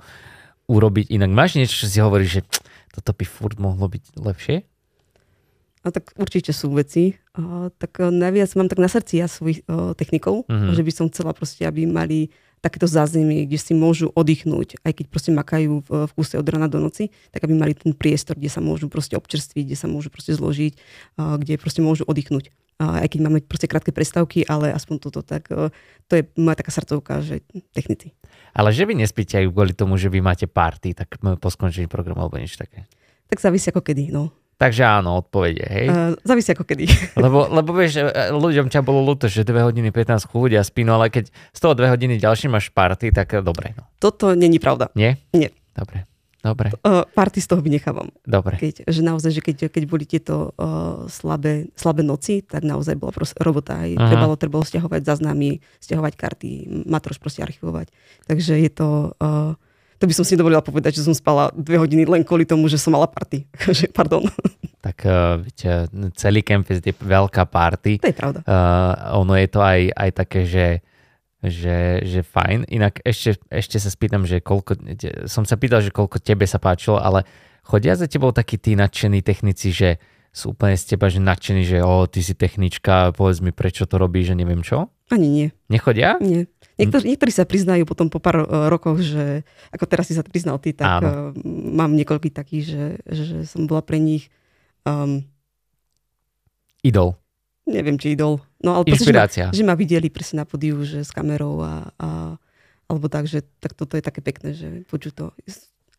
urobiť 0.69 1.09
inak. 1.09 1.33
Máš 1.33 1.57
niečo, 1.57 1.81
čo 1.81 1.87
si 1.89 1.97
hovoríš, 1.97 2.31
že 2.39 2.41
toto 2.93 3.17
by 3.17 3.25
furt 3.25 3.57
mohlo 3.57 3.89
byť 3.89 4.03
lepšie? 4.21 4.61
A 5.81 5.87
tak 5.89 6.13
určite 6.21 6.53
sú 6.53 6.69
veci. 6.69 7.17
Tak 7.79 7.91
a, 8.03 8.11
najviac 8.11 8.51
mám 8.59 8.67
tak 8.67 8.79
na 8.83 8.89
srdci 8.91 9.21
ja 9.21 9.31
svojich 9.31 9.63
a, 9.65 9.95
technikov, 9.95 10.45
mm-hmm. 10.45 10.75
že 10.75 10.81
by 10.83 10.91
som 10.91 11.05
chcela 11.07 11.31
proste, 11.31 11.63
aby 11.63 11.87
mali 11.87 12.29
takéto 12.59 12.91
zázemie, 12.91 13.47
kde 13.47 13.55
si 13.55 13.71
môžu 13.71 14.11
oddychnúť, 14.11 14.83
aj 14.83 14.91
keď 14.99 15.05
proste 15.07 15.31
makajú 15.31 15.79
v, 15.79 15.89
v 16.07 16.11
kúse 16.11 16.35
od 16.35 16.43
rana 16.43 16.67
do 16.67 16.83
noci, 16.83 17.07
tak 17.31 17.47
aby 17.47 17.55
mali 17.55 17.71
ten 17.71 17.95
priestor, 17.95 18.35
kde 18.35 18.51
sa 18.51 18.59
môžu 18.59 18.91
proste 18.91 19.15
občerstviť, 19.15 19.63
kde 19.63 19.77
sa 19.79 19.87
môžu 19.87 20.11
proste 20.11 20.35
zložiť, 20.35 20.75
kde 21.15 21.55
proste 21.55 21.79
môžu 21.79 22.03
oddychnúť. 22.03 22.51
Aj 22.79 23.07
keď 23.07 23.19
máme 23.23 23.39
proste 23.47 23.67
krátke 23.67 23.95
prestávky, 23.95 24.43
ale 24.43 24.75
aspoň 24.75 24.95
toto, 24.99 25.23
tak 25.23 25.47
a, 25.51 25.71
to 26.11 26.19
je 26.19 26.27
moja 26.35 26.59
taká 26.59 26.71
srdcovka, 26.75 27.23
že 27.23 27.47
technici. 27.71 28.11
Ale 28.51 28.75
že 28.75 28.83
vy 28.83 28.95
nespíte 28.95 29.39
aj 29.39 29.51
kvôli 29.55 29.71
tomu, 29.71 29.95
že 29.95 30.11
vy 30.11 30.19
máte 30.19 30.43
party, 30.43 30.95
tak 30.95 31.15
po 31.15 31.47
skončení 31.47 31.87
programu 31.87 32.27
alebo 32.27 32.43
niečo 32.43 32.59
také? 32.59 32.83
Tak 33.31 33.39
závisí 33.39 33.71
ako 33.71 33.87
kedy, 33.87 34.11
no. 34.11 34.35
Takže 34.59 34.83
áno, 34.83 35.23
odpovede, 35.23 35.63
hej? 35.71 35.87
Uh, 35.87 36.11
závisí 36.27 36.51
ako 36.51 36.67
kedy. 36.67 36.83
Lebo, 37.23 37.47
lebo 37.47 37.71
vieš, 37.71 38.03
e, 38.03 38.35
ľuďom 38.35 38.67
ťa 38.67 38.83
bolo 38.83 38.99
ľúto, 39.07 39.31
že 39.31 39.47
2 39.47 39.55
hodiny 39.55 39.87
15 39.87 40.27
chudia 40.27 40.59
spínu, 40.59 40.99
ale 40.99 41.07
keď 41.07 41.31
z 41.31 41.59
toho 41.63 41.71
2 41.79 41.87
hodiny 41.87 42.19
ďalšie 42.19 42.51
máš 42.51 42.67
party, 42.67 43.15
tak 43.15 43.39
dobre. 43.39 43.71
No. 43.79 43.87
Toto 44.03 44.35
není 44.35 44.59
pravda. 44.59 44.91
Nie? 44.99 45.15
Nie. 45.31 45.55
Dobre. 45.71 46.03
Dobre. 46.39 46.71
Uh, 46.83 47.03
party 47.15 47.39
z 47.43 47.47
toho 47.51 47.59
vynechávam. 47.59 48.11
Dobre. 48.23 48.55
Keď, 48.59 48.87
že 48.87 49.01
naozaj, 49.03 49.31
že 49.35 49.41
keď, 49.43 49.55
keď 49.71 49.83
boli 49.87 50.03
tieto 50.07 50.55
uh, 50.55 51.03
slabé, 51.11 51.71
slabé 51.75 52.03
noci, 52.03 52.43
tak 52.43 52.63
naozaj 52.63 52.95
bola 52.95 53.11
proste 53.11 53.39
robota. 53.39 53.79
Aj 53.83 53.91
trebalo, 53.91 54.39
trebalo 54.39 54.63
stiahovať 54.63 55.03
záznamy, 55.03 55.59
stiahovať 55.83 56.13
karty, 56.15 56.49
matroš 56.87 57.19
proste 57.19 57.43
archivovať. 57.43 57.91
Takže 58.27 58.59
je 58.59 58.71
to... 58.71 59.15
Uh, 59.23 59.55
to 59.99 60.07
by 60.07 60.13
som 60.15 60.23
si 60.23 60.39
dovolila 60.39 60.63
povedať, 60.63 60.95
že 60.95 61.03
som 61.03 61.11
spala 61.11 61.51
dve 61.51 61.75
hodiny 61.75 62.07
len 62.07 62.23
kvôli 62.23 62.47
tomu, 62.47 62.71
že 62.71 62.79
som 62.79 62.95
mala 62.95 63.05
party. 63.05 63.43
Pardon. 63.97 64.23
Tak 64.79 65.03
uh, 65.03 65.43
viete, 65.43 65.91
celý 66.15 66.39
Campfest 66.39 66.87
je 66.87 66.95
veľká 66.95 67.43
party. 67.51 67.99
To 67.99 68.07
je 68.07 68.15
pravda. 68.15 68.39
Uh, 68.47 69.19
ono 69.19 69.35
je 69.35 69.47
to 69.51 69.59
aj, 69.59 69.91
aj 69.91 70.09
také, 70.15 70.47
že, 70.47 70.67
že, 71.43 71.99
že 72.07 72.23
fajn. 72.23 72.71
Inak 72.71 73.03
ešte, 73.03 73.43
ešte 73.51 73.75
sa 73.75 73.91
spýtam, 73.91 74.23
že 74.23 74.39
koľko, 74.39 74.79
som 75.27 75.43
sa 75.43 75.59
pýtal, 75.59 75.83
že 75.83 75.91
koľko 75.91 76.23
tebe 76.23 76.47
sa 76.47 76.63
páčilo, 76.63 76.95
ale 76.95 77.27
chodia 77.67 77.99
za 77.99 78.07
tebou 78.07 78.31
takí 78.31 78.55
tí 78.55 78.79
nadšení 78.79 79.19
technici, 79.19 79.75
že 79.75 79.99
sú 80.31 80.55
úplne 80.55 80.79
z 80.79 80.95
teba 80.95 81.11
že 81.11 81.19
nadšení, 81.19 81.67
že 81.67 81.77
o, 81.83 82.07
ty 82.07 82.23
si 82.23 82.37
technička, 82.37 83.11
povedz 83.17 83.43
mi, 83.43 83.51
prečo 83.51 83.83
to 83.83 83.99
robíš, 83.99 84.31
že 84.31 84.35
neviem 84.39 84.63
čo? 84.63 84.87
Ani 85.09 85.27
nie. 85.27 85.47
Nechodia? 85.67 86.21
Nie. 86.21 86.45
Niektorí, 86.79 87.03
niektorí 87.11 87.31
sa 87.35 87.43
priznajú 87.43 87.83
potom 87.83 88.07
po 88.07 88.23
pár 88.23 88.47
uh, 88.47 88.71
rokoch, 88.71 89.03
že 89.03 89.43
ako 89.75 89.85
teraz 89.85 90.07
si 90.07 90.15
sa 90.15 90.23
priznal 90.23 90.57
ty, 90.63 90.71
tak 90.71 91.03
uh, 91.03 91.35
mám 91.75 91.91
niekoľkých 91.99 92.35
takých, 92.35 92.65
že, 92.65 92.85
že 93.03 93.35
som 93.43 93.67
bola 93.67 93.83
pre 93.83 93.99
nich 93.99 94.31
um, 94.87 95.21
idol. 96.79 97.19
Neviem, 97.67 97.99
či 97.99 98.15
idol. 98.15 98.39
No, 98.63 98.79
ale 98.79 98.87
Inšpirácia. 98.89 99.51
Proste, 99.51 99.59
že, 99.59 99.63
ma, 99.63 99.75
že 99.75 99.75
ma 99.75 99.75
videli 99.75 100.07
presne 100.07 100.41
na 100.41 100.47
podiu, 100.47 100.79
že 100.87 101.03
s 101.03 101.11
kamerou 101.11 101.61
a, 101.61 101.91
a 101.99 102.09
alebo 102.89 103.05
tak, 103.05 103.29
že 103.29 103.45
tak 103.61 103.77
toto 103.77 103.93
je 103.93 104.03
také 104.03 104.25
pekné, 104.25 104.57
že 104.57 104.81
počuť 104.89 105.13
to 105.13 105.25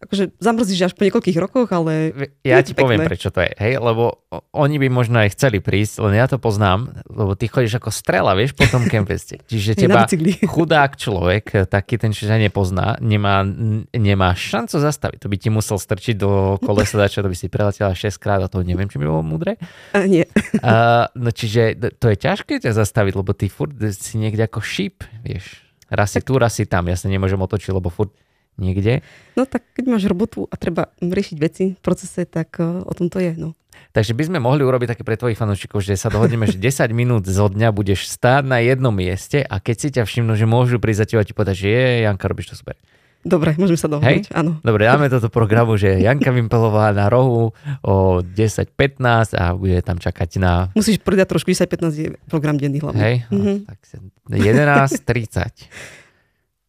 akože 0.00 0.32
zamrzíš 0.40 0.90
až 0.90 0.92
po 0.96 1.04
niekoľkých 1.04 1.36
rokoch, 1.36 1.68
ale... 1.76 2.16
Ja 2.40 2.64
ti 2.64 2.72
pekné. 2.72 2.80
poviem, 2.80 3.00
prečo 3.04 3.28
to 3.28 3.44
je, 3.44 3.52
hej, 3.60 3.76
lebo 3.76 4.24
oni 4.56 4.80
by 4.80 4.88
možno 4.88 5.20
aj 5.20 5.36
chceli 5.36 5.60
prísť, 5.60 6.00
len 6.00 6.16
ja 6.16 6.24
to 6.24 6.40
poznám, 6.40 7.04
lebo 7.12 7.36
ty 7.36 7.52
chodíš 7.52 7.76
ako 7.76 7.92
strela, 7.92 8.32
vieš, 8.32 8.56
po 8.56 8.64
tom 8.64 8.88
kempeste. 8.88 9.44
Čiže 9.52 9.76
teba 9.76 10.08
chudák 10.56 10.96
človek, 10.96 11.68
taký 11.68 12.00
ten, 12.00 12.16
čo 12.16 12.24
sa 12.24 12.40
nepozná, 12.40 12.96
nemá, 13.04 13.44
nemá 13.92 14.32
šancu 14.32 14.80
zastaviť. 14.80 15.20
To 15.20 15.28
by 15.28 15.36
ti 15.36 15.48
musel 15.52 15.76
strčiť 15.76 16.16
do 16.16 16.56
kolesa, 16.64 17.04
čo 17.12 17.20
to 17.20 17.28
by 17.28 17.36
si 17.36 17.52
preletela 17.52 17.92
6 17.92 18.16
krát 18.16 18.40
a 18.40 18.48
to 18.48 18.64
neviem, 18.64 18.88
či 18.88 18.96
by 18.96 19.04
bolo 19.04 19.20
múdre. 19.20 19.60
A 19.92 20.08
nie. 20.08 20.24
A, 20.64 21.08
no 21.12 21.28
čiže 21.32 21.76
to 22.00 22.12
je 22.12 22.16
ťažké 22.16 22.60
ťa 22.64 22.72
zastaviť, 22.72 23.14
lebo 23.16 23.32
ty 23.32 23.52
furt 23.52 23.76
si 23.92 24.16
niekde 24.16 24.48
ako 24.48 24.60
šíp, 24.64 25.04
vieš. 25.24 25.64
Raz 25.90 26.14
si 26.14 26.20
tu, 26.22 26.38
raz 26.38 26.54
si 26.54 26.64
tam. 26.64 26.86
Ja 26.86 26.94
sa 26.94 27.10
nemôžem 27.10 27.40
otočiť, 27.40 27.74
lebo 27.74 27.90
furt 27.90 28.14
niekde. 28.60 29.00
No 29.34 29.48
tak 29.48 29.64
keď 29.72 29.84
máš 29.88 30.04
robotu 30.06 30.44
a 30.46 30.54
treba 30.54 30.92
riešiť 31.00 31.36
veci 31.40 31.64
v 31.74 31.80
procese, 31.80 32.28
tak 32.28 32.60
uh, 32.60 32.84
o 32.84 32.92
tom 32.92 33.08
to 33.08 33.18
je. 33.18 33.32
No. 33.34 33.56
Takže 33.90 34.14
by 34.14 34.22
sme 34.30 34.38
mohli 34.38 34.62
urobiť 34.62 34.94
také 34.94 35.02
pre 35.02 35.18
tvojich 35.18 35.40
fanúšikov, 35.40 35.82
že 35.82 35.98
sa 35.98 36.12
dohodneme, 36.12 36.46
že 36.46 36.60
10 36.60 36.94
minút 36.94 37.26
zo 37.26 37.50
dňa 37.50 37.74
budeš 37.74 38.06
stáť 38.06 38.46
na 38.46 38.62
jednom 38.62 38.94
mieste 38.94 39.42
a 39.42 39.58
keď 39.58 39.76
si 39.76 39.88
ťa 39.90 40.06
všimnú, 40.06 40.38
že 40.38 40.46
môžu 40.46 40.78
prísť 40.78 41.00
za 41.02 41.06
teba 41.10 41.22
ti 41.26 41.34
povedať, 41.34 41.66
že 41.66 41.68
je, 41.72 41.86
Janka, 42.06 42.30
robíš 42.30 42.54
to 42.54 42.60
super. 42.60 42.78
Dobre, 43.20 43.52
môžeme 43.60 43.76
sa 43.76 43.84
dohodnúť, 43.84 44.32
áno. 44.32 44.56
Dobre, 44.64 44.88
dáme 44.88 45.12
toto 45.12 45.28
programu, 45.28 45.76
že 45.76 46.00
Janka 46.00 46.32
Vimpelová 46.32 46.88
na 46.96 47.12
rohu 47.12 47.52
o 47.84 48.24
10.15 48.24 49.36
a 49.36 49.52
bude 49.52 49.76
tam 49.84 50.00
čakať 50.00 50.40
na... 50.40 50.72
Musíš 50.72 51.04
pridať 51.04 51.36
trošku 51.36 51.52
10.15 51.52 52.00
je 52.00 52.08
program 52.32 52.56
denný 52.56 52.80
hlavne. 52.80 52.96
Hej, 52.96 53.16
mm-hmm. 53.28 53.56
tak 53.68 53.78
11.30. 54.24 55.99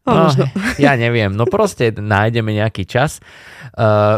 No, 0.02 0.34
no, 0.34 0.46
ja 0.82 0.98
neviem, 0.98 1.30
no 1.30 1.46
proste 1.46 1.94
nájdeme 1.94 2.58
nejaký 2.58 2.90
čas. 2.90 3.22
Uh, 3.78 4.18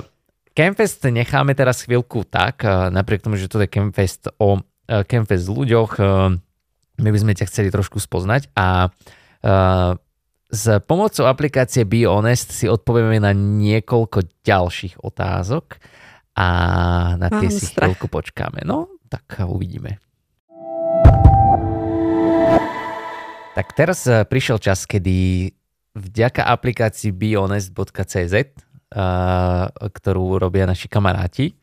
Campfest 0.53 1.03
necháme 1.09 1.57
teraz 1.57 1.83
chvíľku 1.83 2.23
tak, 2.23 2.63
uh, 2.63 2.87
napriek 2.87 3.25
tomu, 3.25 3.35
že 3.35 3.51
to 3.51 3.59
je 3.59 3.67
Campfest 3.67 4.31
o 4.39 4.61
uh, 4.61 5.03
Campfest 5.03 5.51
ľuďoch, 5.51 5.91
uh, 5.99 6.31
my 7.01 7.09
by 7.09 7.19
sme 7.19 7.33
ťa 7.35 7.49
chceli 7.49 7.73
trošku 7.73 7.99
spoznať 7.99 8.53
a 8.53 8.87
uh, 8.87 9.91
s 10.53 10.63
pomocou 10.85 11.25
aplikácie 11.25 11.81
Be 11.83 12.05
Honest 12.05 12.53
si 12.53 12.69
odpovieme 12.69 13.17
na 13.17 13.33
niekoľko 13.33 14.45
ďalších 14.45 15.01
otázok 15.01 15.81
a 16.37 16.47
na 17.17 17.27
tie 17.33 17.49
Mám 17.49 17.57
si 17.57 17.65
strach. 17.65 17.89
chvíľku 17.89 18.05
počkáme. 18.05 18.61
No, 18.61 18.93
tak 19.09 19.41
uvidíme. 19.41 19.97
Tak 23.57 23.73
teraz 23.73 24.05
prišiel 24.05 24.61
čas, 24.61 24.85
kedy 24.85 25.49
vďaka 25.93 26.41
aplikácii 26.49 27.13
behonest.cz, 27.13 28.36
ktorú 29.82 30.23
robia 30.38 30.65
naši 30.65 30.89
kamaráti, 30.89 31.58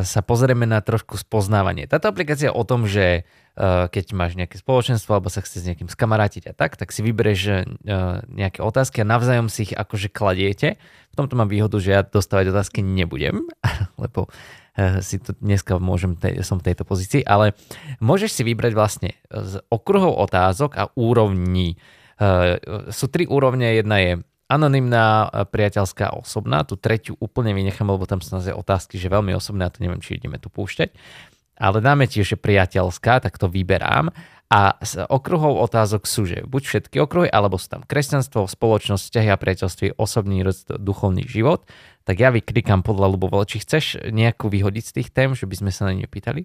sa 0.00 0.20
pozrieme 0.24 0.64
na 0.64 0.80
trošku 0.80 1.20
spoznávanie. 1.20 1.84
Táto 1.84 2.08
aplikácia 2.08 2.48
je 2.48 2.56
o 2.56 2.64
tom, 2.64 2.88
že 2.88 3.28
keď 3.92 4.16
máš 4.16 4.32
nejaké 4.32 4.56
spoločenstvo 4.56 5.12
alebo 5.12 5.28
sa 5.28 5.44
chce 5.44 5.60
s 5.60 5.68
niekým 5.68 5.92
skamarátiť 5.92 6.48
a 6.48 6.52
tak, 6.56 6.80
tak 6.80 6.88
si 6.88 7.04
vyberieš 7.04 7.68
nejaké 8.32 8.64
otázky 8.64 9.04
a 9.04 9.08
navzájom 9.08 9.52
si 9.52 9.68
ich 9.68 9.76
akože 9.76 10.08
kladiete. 10.08 10.80
V 11.12 11.14
tomto 11.20 11.36
mám 11.36 11.52
výhodu, 11.52 11.76
že 11.76 11.92
ja 11.92 12.00
dostávať 12.00 12.48
otázky 12.48 12.80
nebudem, 12.80 13.44
lebo 14.02 14.32
si 15.04 15.20
tu 15.20 15.36
dneska 15.36 15.76
môžem, 15.76 16.16
som 16.40 16.56
v 16.56 16.72
tejto 16.72 16.88
pozícii, 16.88 17.20
ale 17.28 17.52
môžeš 18.00 18.40
si 18.40 18.42
vybrať 18.48 18.72
vlastne 18.72 19.20
z 19.28 19.60
okruhov 19.68 20.16
otázok 20.16 20.80
a 20.80 20.88
úrovní 20.96 21.76
Eh, 21.76 22.00
sú 22.92 23.06
tri 23.10 23.26
úrovne, 23.26 23.74
jedna 23.74 23.98
je 23.98 24.12
anonymná, 24.52 25.32
eh, 25.32 25.48
priateľská, 25.48 26.12
osobná. 26.12 26.60
Tu 26.68 26.76
tretiu 26.76 27.16
úplne 27.16 27.56
vynechám, 27.56 27.88
lebo 27.88 28.04
tam 28.04 28.20
sú 28.20 28.36
naozaj 28.36 28.52
otázky, 28.52 29.00
že 29.00 29.08
veľmi 29.08 29.32
osobné, 29.32 29.64
a 29.64 29.72
to 29.72 29.80
neviem, 29.80 30.04
či 30.04 30.20
ideme 30.20 30.36
tu 30.36 30.52
púšťať. 30.52 30.92
Ale 31.56 31.80
dáme 31.80 32.04
tiež, 32.04 32.36
že 32.36 32.38
priateľská, 32.40 33.24
tak 33.24 33.40
to 33.40 33.48
vyberám. 33.48 34.12
A 34.52 34.76
z 34.84 35.08
okruhov 35.08 35.64
otázok 35.64 36.04
sú, 36.04 36.28
že 36.28 36.44
buď 36.44 36.62
všetky 36.68 36.96
okruhy, 37.00 37.32
alebo 37.32 37.56
sú 37.56 37.72
tam 37.72 37.82
kresťanstvo, 37.88 38.44
spoločnosť, 38.44 39.08
vzťahy 39.08 39.28
a 39.32 39.40
priateľstvo, 39.40 39.96
osobný 39.96 40.44
duchovný 40.76 41.24
život. 41.24 41.64
Tak 42.04 42.20
ja 42.20 42.28
vyklikám 42.28 42.84
podľa 42.84 43.16
ľubovoľa, 43.16 43.48
či 43.48 43.64
chceš 43.64 44.12
nejakú 44.12 44.52
vyhodiť 44.52 44.84
z 44.84 44.92
tých 45.00 45.08
tém, 45.08 45.32
že 45.32 45.48
by 45.48 45.56
sme 45.56 45.70
sa 45.72 45.88
na 45.88 45.96
ne 45.96 46.04
pýtali? 46.04 46.44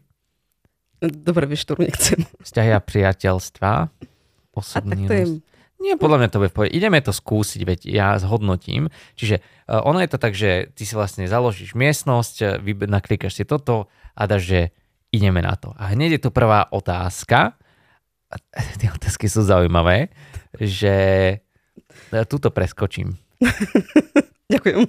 Dobre, 1.03 1.51
vieš, 1.51 1.67
ktorú 1.67 1.83
nechcem. 1.83 2.23
Vzťahy 2.47 2.71
a 2.71 2.79
priateľstva, 2.79 3.71
osobný 4.55 5.03
a 5.03 5.09
tak 5.09 5.11
to 5.11 5.13
je 5.13 5.25
nie, 5.77 5.93
podľa 5.93 6.17
mňa 6.25 6.29
to 6.33 6.39
bude 6.41 6.51
v 6.51 6.55
pohode. 6.57 6.73
Ideme 6.73 6.97
to 7.05 7.13
skúsiť, 7.13 7.61
veď 7.61 7.79
ja 7.85 8.17
zhodnotím. 8.17 8.89
Čiže 9.13 9.41
uh, 9.69 9.85
ono 9.85 10.01
je 10.01 10.09
to 10.09 10.17
tak, 10.17 10.33
že 10.33 10.73
ty 10.73 10.89
si 10.89 10.97
vlastne 10.97 11.29
založíš 11.29 11.77
miestnosť, 11.77 12.35
e, 12.41 12.45
vy 12.65 12.89
naklikaš 12.89 13.37
si 13.37 13.43
toto 13.45 13.85
a 14.17 14.21
dáš, 14.25 14.49
že 14.49 14.59
ideme 15.13 15.45
na 15.45 15.53
to. 15.53 15.77
A 15.77 15.93
hneď 15.93 16.17
je 16.17 16.21
tu 16.25 16.29
prvá 16.33 16.65
otázka. 16.73 17.53
A 18.27 18.35
tie 18.81 18.89
otázky 18.89 19.29
sú 19.29 19.45
zaujímavé, 19.45 20.09
že 20.57 20.95
uh, 22.11 22.25
túto 22.25 22.49
preskočím. 22.49 23.13
Ďakujem. 24.53 24.81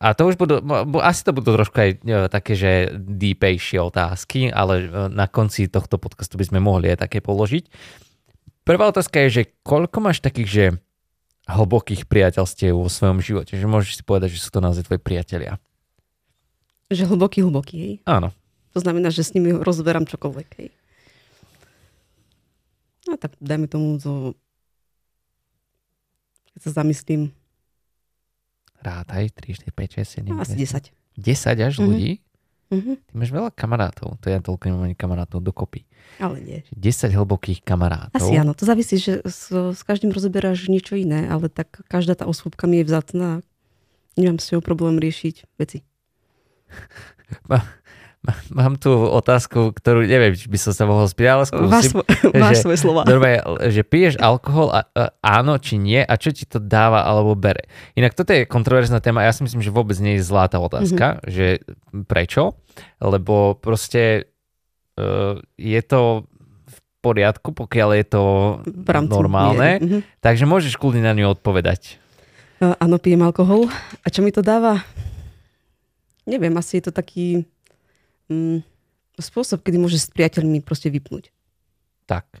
A 0.00 0.14
to 0.16 0.32
už 0.32 0.40
budú, 0.40 0.62
asi 1.04 1.20
to 1.26 1.36
budú 1.36 1.56
trošku 1.60 1.76
aj 1.76 1.90
také, 2.32 2.56
že 2.56 2.72
deepejšie 2.96 3.82
otázky, 3.82 4.48
ale 4.48 4.88
na 5.12 5.28
konci 5.28 5.68
tohto 5.68 6.00
podcastu 6.00 6.40
by 6.40 6.48
sme 6.48 6.58
mohli 6.62 6.92
aj 6.92 7.04
také 7.08 7.20
položiť. 7.20 7.68
Prvá 8.66 8.90
otázka 8.90 9.22
je, 9.22 9.28
že 9.30 9.42
koľko 9.62 10.02
máš 10.02 10.18
takých, 10.18 10.48
že 10.48 10.64
hlbokých 11.46 12.04
priateľstiev 12.04 12.74
vo 12.74 12.90
svojom 12.90 13.22
živote? 13.22 13.54
Že 13.54 13.64
môžeš 13.64 13.92
si 13.92 14.02
povedať, 14.02 14.34
že 14.34 14.42
sú 14.42 14.50
to 14.50 14.58
naozaj 14.58 14.82
tvoji 14.82 14.98
priatelia. 14.98 15.62
Že 16.90 17.06
hlboký, 17.08 17.46
hlboký, 17.46 17.76
hej? 17.78 17.94
Áno. 18.02 18.34
To 18.74 18.82
znamená, 18.82 19.08
že 19.08 19.22
s 19.22 19.32
nimi 19.32 19.54
rozberám 19.54 20.04
čokoľvek, 20.04 20.48
hej? 20.58 20.68
No 23.06 23.14
tak 23.14 23.38
dajme 23.38 23.70
tomu 23.70 23.96
zo... 23.96 24.34
Keď 26.52 26.60
sa 26.66 26.82
zamyslím... 26.82 27.30
rátaj, 28.82 29.30
3, 29.30 29.62
4, 29.62 29.70
5, 29.70 30.26
6, 30.26 30.26
7, 30.26 30.34
No, 30.34 30.42
asi 30.42 30.58
10. 30.58 30.90
10 31.14 31.22
až 31.56 31.74
Mhm. 31.78 31.86
ľudí? 31.86 32.10
Mhm. 32.66 32.98
Ty 32.98 33.12
máš 33.14 33.30
veľa 33.30 33.50
kamarátov, 33.54 34.18
to 34.18 34.26
ja 34.26 34.42
toľko 34.42 34.62
nemám 34.66 34.84
ani 34.90 34.96
kamarátov 34.98 35.38
dokopy. 35.38 35.86
Ale 36.18 36.42
nie. 36.42 36.58
10 36.74 37.14
hlbokých 37.14 37.62
kamarátov. 37.62 38.18
Asi 38.18 38.34
áno, 38.34 38.56
to 38.56 38.66
závisí, 38.66 38.98
že 38.98 39.22
s, 39.22 39.50
s 39.52 39.80
každým 39.86 40.10
rozoberáš 40.10 40.66
niečo 40.66 40.98
iné, 40.98 41.30
ale 41.30 41.46
tak 41.46 41.82
každá 41.86 42.18
tá 42.18 42.26
osôbka 42.26 42.66
mi 42.66 42.82
je 42.82 42.88
vzácná. 42.90 43.28
Nemám 44.18 44.40
s 44.42 44.50
ňou 44.50 44.64
problém 44.64 44.98
riešiť 44.98 45.46
veci. 45.60 45.86
Mám 48.50 48.78
tu 48.80 48.90
otázku, 48.92 49.70
ktorú 49.74 50.06
neviem, 50.06 50.34
či 50.34 50.50
by 50.50 50.58
som 50.58 50.72
sa 50.74 50.84
mohol 50.84 51.06
spýtať, 51.06 51.32
ale 51.32 51.44
skúsim. 51.46 51.90
svo, 51.92 52.00
máš 52.42 52.60
že- 52.60 52.62
svoje 52.66 52.78
slova. 52.80 53.02
Normálne, 53.06 53.40
že 53.70 53.82
piješ 53.86 54.14
alkohol 54.18 54.74
a, 54.74 54.80
a 54.92 55.02
áno 55.22 55.56
či 55.58 55.78
nie 55.78 56.02
a 56.02 56.14
čo 56.18 56.34
ti 56.34 56.44
to 56.46 56.58
dáva 56.58 57.06
alebo 57.06 57.38
bere. 57.38 57.66
Inak 57.94 58.14
toto 58.14 58.34
je 58.34 58.48
kontroverzná 58.48 58.98
téma 58.98 59.26
ja 59.26 59.32
si 59.34 59.42
myslím, 59.46 59.62
že 59.62 59.74
vôbec 59.74 59.96
nie 59.98 60.18
je 60.18 60.26
zlá 60.26 60.50
tá 60.50 60.58
otázka, 60.58 61.18
mm-hmm. 61.18 61.28
že 61.30 61.46
prečo, 62.06 62.58
lebo 63.00 63.56
proste 63.58 64.30
uh, 64.98 65.38
je 65.56 65.80
to 65.82 66.26
v 66.66 66.78
poriadku, 67.00 67.54
pokiaľ 67.54 67.90
je 68.02 68.06
to 68.06 68.22
normálne, 69.06 69.78
miery. 69.78 69.84
Mhm. 69.84 69.98
takže 70.18 70.44
môžeš 70.44 70.74
kľudne 70.76 71.06
na 71.06 71.14
ňu 71.14 71.34
odpovedať. 71.38 72.02
Uh, 72.56 72.72
áno, 72.80 72.96
pijem 72.96 73.20
alkohol. 73.20 73.68
A 74.00 74.08
čo 74.08 74.24
mi 74.24 74.32
to 74.32 74.40
dáva? 74.40 74.80
Neviem, 76.24 76.56
asi 76.56 76.80
je 76.80 76.88
to 76.88 76.92
taký 76.96 77.44
mm, 78.30 78.60
spôsob, 79.20 79.62
kedy 79.62 79.76
môžeš 79.80 80.08
s 80.08 80.12
priateľmi 80.12 80.62
proste 80.62 80.92
vypnúť. 80.92 81.32
Tak, 82.06 82.40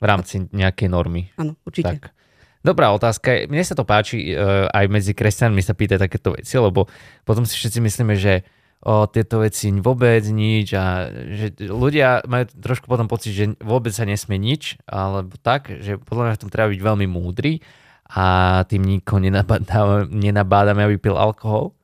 v 0.00 0.04
rámci 0.04 0.46
nejakej 0.50 0.88
normy. 0.88 1.30
Áno, 1.36 1.58
určite. 1.66 1.98
Tak. 1.98 2.14
Dobrá 2.60 2.92
otázka. 2.92 3.48
Mne 3.48 3.64
sa 3.64 3.72
to 3.72 3.88
páči, 3.88 4.36
uh, 4.36 4.68
aj 4.68 4.84
medzi 4.92 5.16
kresťanmi 5.16 5.64
sa 5.64 5.72
pýta 5.72 5.96
takéto 5.96 6.36
veci, 6.36 6.52
lebo 6.60 6.92
potom 7.24 7.48
si 7.48 7.56
všetci 7.56 7.80
myslíme, 7.80 8.14
že 8.20 8.44
o 8.80 9.04
tieto 9.04 9.44
veci 9.44 9.68
vôbec 9.76 10.24
nič 10.24 10.72
a 10.72 11.12
že 11.12 11.52
ľudia 11.68 12.24
majú 12.24 12.48
trošku 12.48 12.88
potom 12.88 13.08
pocit, 13.12 13.36
že 13.36 13.44
vôbec 13.60 13.92
sa 13.92 14.08
nesmie 14.08 14.40
nič, 14.40 14.80
alebo 14.88 15.36
tak, 15.36 15.68
že 15.84 16.00
podľa 16.00 16.32
mňa 16.32 16.36
v 16.36 16.40
tom 16.40 16.52
treba 16.52 16.72
byť 16.72 16.80
veľmi 16.80 17.06
múdry 17.08 17.60
a 18.08 18.24
tým 18.64 18.80
nikoho 18.88 19.20
nenabádame, 19.20 20.08
nenabádame 20.08 20.80
aby 20.88 20.96
pil 20.96 21.16
alkohol, 21.20 21.76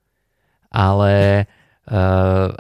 ale, 0.73 1.45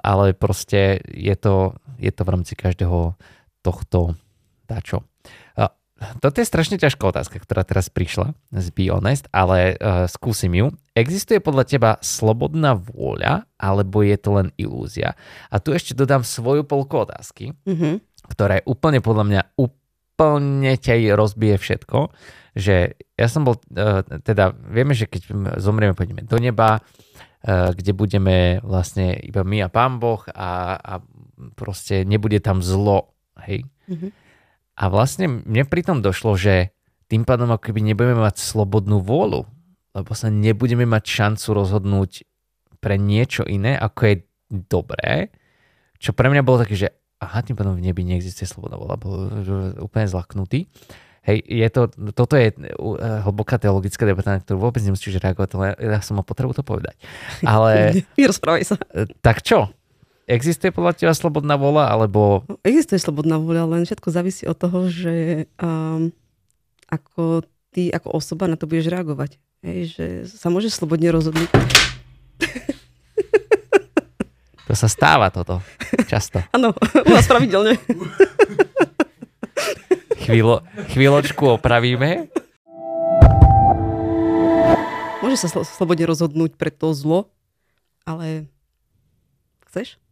ale 0.00 0.32
proste 0.38 1.02
je 1.06 1.34
to, 1.34 1.74
je 1.98 2.10
to 2.14 2.22
v 2.22 2.32
rámci 2.32 2.54
každého 2.54 3.18
tohto 3.60 4.14
dačo. 4.70 5.02
Uh, 5.58 5.70
toto 6.22 6.38
je 6.38 6.46
strašne 6.46 6.76
ťažká 6.76 7.08
otázka, 7.08 7.40
ktorá 7.40 7.64
teraz 7.64 7.88
prišla, 7.88 8.36
z 8.52 8.66
Be 8.70 8.92
Honest, 8.92 9.26
ale 9.32 9.74
uh, 9.80 10.04
skúsim 10.06 10.52
ju. 10.54 10.70
Existuje 10.92 11.40
podľa 11.40 11.64
teba 11.66 11.90
slobodná 12.04 12.76
vôľa, 12.76 13.48
alebo 13.56 14.04
je 14.04 14.16
to 14.20 14.30
len 14.36 14.48
ilúzia? 14.60 15.16
A 15.50 15.56
tu 15.58 15.72
ešte 15.72 15.96
dodám 15.96 16.22
svoju 16.22 16.62
polku 16.68 17.02
otázky, 17.02 17.56
Mhm. 17.66 18.04
ktorá 18.30 18.60
je 18.60 18.68
úplne 18.68 19.00
podľa 19.00 19.24
mňa 19.24 19.42
úplne 19.56 20.72
ťa 20.76 21.16
rozbije 21.16 21.56
všetko, 21.58 22.10
že 22.56 22.96
ja 23.16 23.28
som 23.28 23.44
bol, 23.48 23.56
uh, 23.74 24.04
teda 24.22 24.52
vieme, 24.52 24.92
že 24.92 25.08
keď 25.08 25.32
zomrieme, 25.58 25.96
pôjdeme 25.96 26.24
do 26.24 26.36
neba, 26.36 26.84
kde 27.46 27.92
budeme 27.94 28.58
vlastne 28.66 29.14
iba 29.22 29.46
my 29.46 29.62
a 29.62 29.68
pán 29.70 30.02
Boh 30.02 30.18
a, 30.34 30.74
a 30.74 30.92
proste 31.54 32.02
nebude 32.02 32.42
tam 32.42 32.58
zlo, 32.58 33.14
hej. 33.46 33.62
Mhm. 33.86 34.10
A 34.76 34.84
vlastne 34.92 35.40
mne 35.46 35.64
pritom 35.64 36.04
došlo, 36.04 36.36
že 36.36 36.74
tým 37.08 37.24
pádom 37.24 37.48
ako 37.48 37.70
keby 37.70 37.80
nebudeme 37.80 38.20
mať 38.20 38.42
slobodnú 38.42 39.00
vôľu, 39.00 39.46
lebo 39.96 40.12
sa 40.12 40.28
nebudeme 40.28 40.84
mať 40.84 41.04
šancu 41.06 41.48
rozhodnúť 41.56 42.28
pre 42.82 43.00
niečo 43.00 43.46
iné, 43.48 43.78
ako 43.78 44.00
je 44.04 44.14
dobré, 44.50 45.32
čo 45.96 46.12
pre 46.12 46.28
mňa 46.28 46.42
bolo 46.44 46.60
také, 46.60 46.76
že 46.76 46.88
aha, 47.22 47.40
tým 47.40 47.56
pádom 47.56 47.72
v 47.72 47.88
nebi 47.88 48.04
neexistuje 48.04 48.44
slobodná 48.44 48.76
vôľa, 48.76 49.00
bol 49.00 49.14
úplne 49.80 50.04
zlaknutý. 50.04 50.68
Hej, 51.26 51.42
je 51.42 51.68
to, 51.74 51.82
toto 52.14 52.38
je 52.38 52.54
uh, 52.54 53.26
hlboká 53.26 53.58
teologická 53.58 54.06
debata, 54.06 54.38
na 54.38 54.40
ktorú 54.40 54.62
vôbec 54.62 54.78
nemusíš 54.78 55.18
reagovať, 55.18 55.58
ale 55.58 55.74
ja 55.74 55.98
som 55.98 56.14
mal 56.14 56.22
potrebu 56.22 56.54
to 56.54 56.62
povedať. 56.62 56.94
Ale 57.42 57.98
Rozprávaj 58.30 58.62
sa. 58.62 58.78
e, 58.94 59.10
tak 59.18 59.42
čo? 59.42 59.74
Existuje 60.30 60.70
podľa 60.70 60.94
teba 60.94 61.14
slobodná 61.14 61.58
vôľa, 61.58 61.90
alebo 61.90 62.46
Existuje 62.62 63.02
slobodná 63.02 63.42
vôľa, 63.42 63.74
len 63.74 63.82
všetko 63.82 64.08
závisí 64.14 64.46
od 64.46 64.54
toho, 64.54 64.86
že 64.86 65.46
um, 65.58 66.14
ako 66.90 67.42
ty 67.74 67.90
ako 67.90 68.22
osoba 68.22 68.46
na 68.46 68.54
to 68.54 68.70
budeš 68.70 68.90
reagovať. 68.90 69.38
Hej, 69.66 69.98
že 69.98 70.06
sa 70.30 70.46
môžeš 70.46 70.78
slobodne 70.78 71.10
rozhodnúť. 71.10 71.50
to 74.66 74.74
sa 74.78 74.86
stáva 74.86 75.30
toto 75.34 75.58
často. 76.06 76.38
Áno, 76.54 76.70
u 77.06 77.10
nás 77.10 77.26
pravidelne. 77.26 77.74
Chvíľo, 80.26 80.66
chvíľočku 80.90 81.54
opravíme. 81.54 82.26
Môžeš 85.22 85.38
sa 85.46 85.48
slo- 85.54 85.62
slobodne 85.62 86.02
rozhodnúť 86.02 86.58
pre 86.58 86.74
to 86.74 86.90
zlo, 86.98 87.30
ale 88.02 88.50
chceš? 89.70 90.02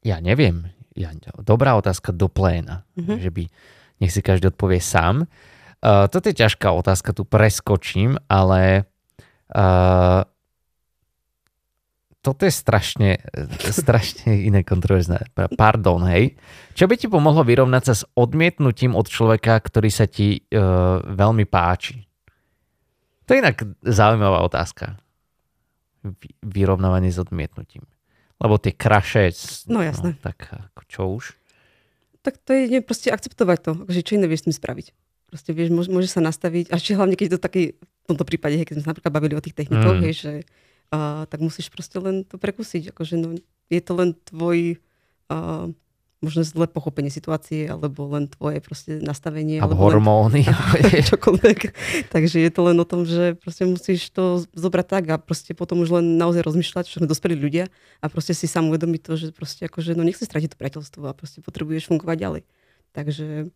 Ja 0.00 0.18
neviem. 0.24 0.72
Ja, 0.96 1.12
dobrá 1.44 1.76
otázka 1.76 2.16
do 2.16 2.32
pléna. 2.32 2.88
Mhm. 2.96 3.20
Že 3.20 3.30
by, 3.36 3.42
nech 4.00 4.12
si 4.16 4.24
každý 4.24 4.48
odpovie 4.48 4.80
sám. 4.80 5.28
Uh, 5.84 6.08
toto 6.08 6.32
je 6.32 6.36
ťažká 6.40 6.72
otázka, 6.72 7.12
tu 7.12 7.28
preskočím, 7.28 8.16
ale 8.32 8.88
uh, 9.52 10.24
toto 12.22 12.46
je 12.46 12.54
strašne, 12.54 13.18
strašne 13.58 14.46
iné 14.46 14.62
kontroverzné. 14.62 15.34
Pardon, 15.58 16.06
hej. 16.06 16.38
Čo 16.72 16.86
by 16.86 16.94
ti 16.94 17.10
pomohlo 17.10 17.42
vyrovnať 17.42 17.82
sa 17.82 17.94
s 17.98 18.02
odmietnutím 18.14 18.94
od 18.94 19.10
človeka, 19.10 19.58
ktorý 19.58 19.90
sa 19.90 20.06
ti 20.06 20.38
uh, 20.54 21.02
veľmi 21.02 21.42
páči? 21.44 22.06
To 23.26 23.34
je 23.34 23.42
inak 23.42 23.66
zaujímavá 23.82 24.46
otázka. 24.46 25.02
Vy- 26.06 26.38
Vyrovnávanie 26.42 27.10
s 27.10 27.18
odmietnutím. 27.18 27.82
Lebo 28.38 28.54
tie 28.58 28.70
kraše... 28.74 29.34
No, 29.66 29.82
jasné. 29.82 30.14
tak 30.22 30.46
ako 30.50 30.82
čo 30.86 31.02
už? 31.18 31.24
Tak 32.22 32.38
to 32.42 32.54
je 32.54 32.78
proste 32.82 33.10
akceptovať 33.10 33.58
to. 33.66 33.70
Akože 33.82 34.02
čo 34.06 34.14
iné 34.14 34.30
vieš 34.30 34.46
s 34.46 34.46
tým 34.46 34.56
spraviť. 34.62 34.86
Proste 35.26 35.50
vieš, 35.50 35.74
môže, 35.74 35.90
môže 35.90 36.06
sa 36.06 36.22
nastaviť, 36.22 36.70
a 36.70 36.78
ešte 36.78 36.94
hlavne 36.94 37.18
keď 37.18 37.34
to 37.34 37.38
taký, 37.42 37.62
v 37.78 38.04
tomto 38.06 38.22
prípade, 38.22 38.58
hej, 38.58 38.66
keď 38.68 38.74
sme 38.78 38.84
sa 38.84 38.90
napríklad 38.94 39.14
bavili 39.14 39.34
o 39.34 39.42
tých 39.42 39.56
technikoch, 39.58 39.96
Mm. 39.96 40.02
mm. 40.02 40.06
hej, 40.06 40.14
že 40.14 40.32
uh, 40.92 41.24
tak 41.26 41.40
musíš 41.40 41.72
proste 41.72 41.96
len 41.98 42.22
to 42.22 42.36
prekúsiť. 42.36 42.92
Akože 42.92 43.14
no, 43.16 43.40
je 43.72 43.80
to 43.80 43.92
len 43.96 44.12
tvoj 44.28 44.76
uh, 45.32 45.72
možno 46.22 46.46
zlé 46.46 46.70
pochopenie 46.70 47.10
situácie, 47.10 47.66
alebo 47.66 48.06
len 48.06 48.30
tvoje 48.30 48.62
proste 48.62 49.02
nastavenie. 49.02 49.58
Alebo 49.58 49.74
alebo 49.74 49.90
len 49.90 49.98
hormóny. 49.98 50.42
čokoľvek. 51.10 51.60
Takže 52.14 52.38
je 52.38 52.50
to 52.54 52.60
len 52.70 52.78
o 52.78 52.86
tom, 52.86 53.02
že 53.02 53.34
proste 53.34 53.66
musíš 53.66 54.14
to 54.14 54.46
zobrať 54.54 54.86
tak 54.86 55.04
a 55.10 55.18
proste 55.18 55.50
potom 55.58 55.82
už 55.82 55.98
len 55.98 56.14
naozaj 56.14 56.46
rozmýšľať, 56.46 56.86
čo 56.86 57.02
sme 57.02 57.10
dospelí 57.10 57.34
ľudia 57.34 57.66
a 57.98 58.06
proste 58.06 58.38
si 58.38 58.46
sám 58.46 58.70
uvedomiť 58.70 59.00
to, 59.02 59.12
že 59.18 59.26
proste 59.34 59.66
akože 59.66 59.98
no 59.98 60.06
nechceš 60.06 60.30
stratiť 60.30 60.54
to 60.54 60.60
priateľstvo 60.62 61.02
a 61.10 61.16
proste 61.18 61.42
potrebuješ 61.42 61.90
fungovať 61.90 62.16
ďalej. 62.22 62.42
Takže 62.94 63.50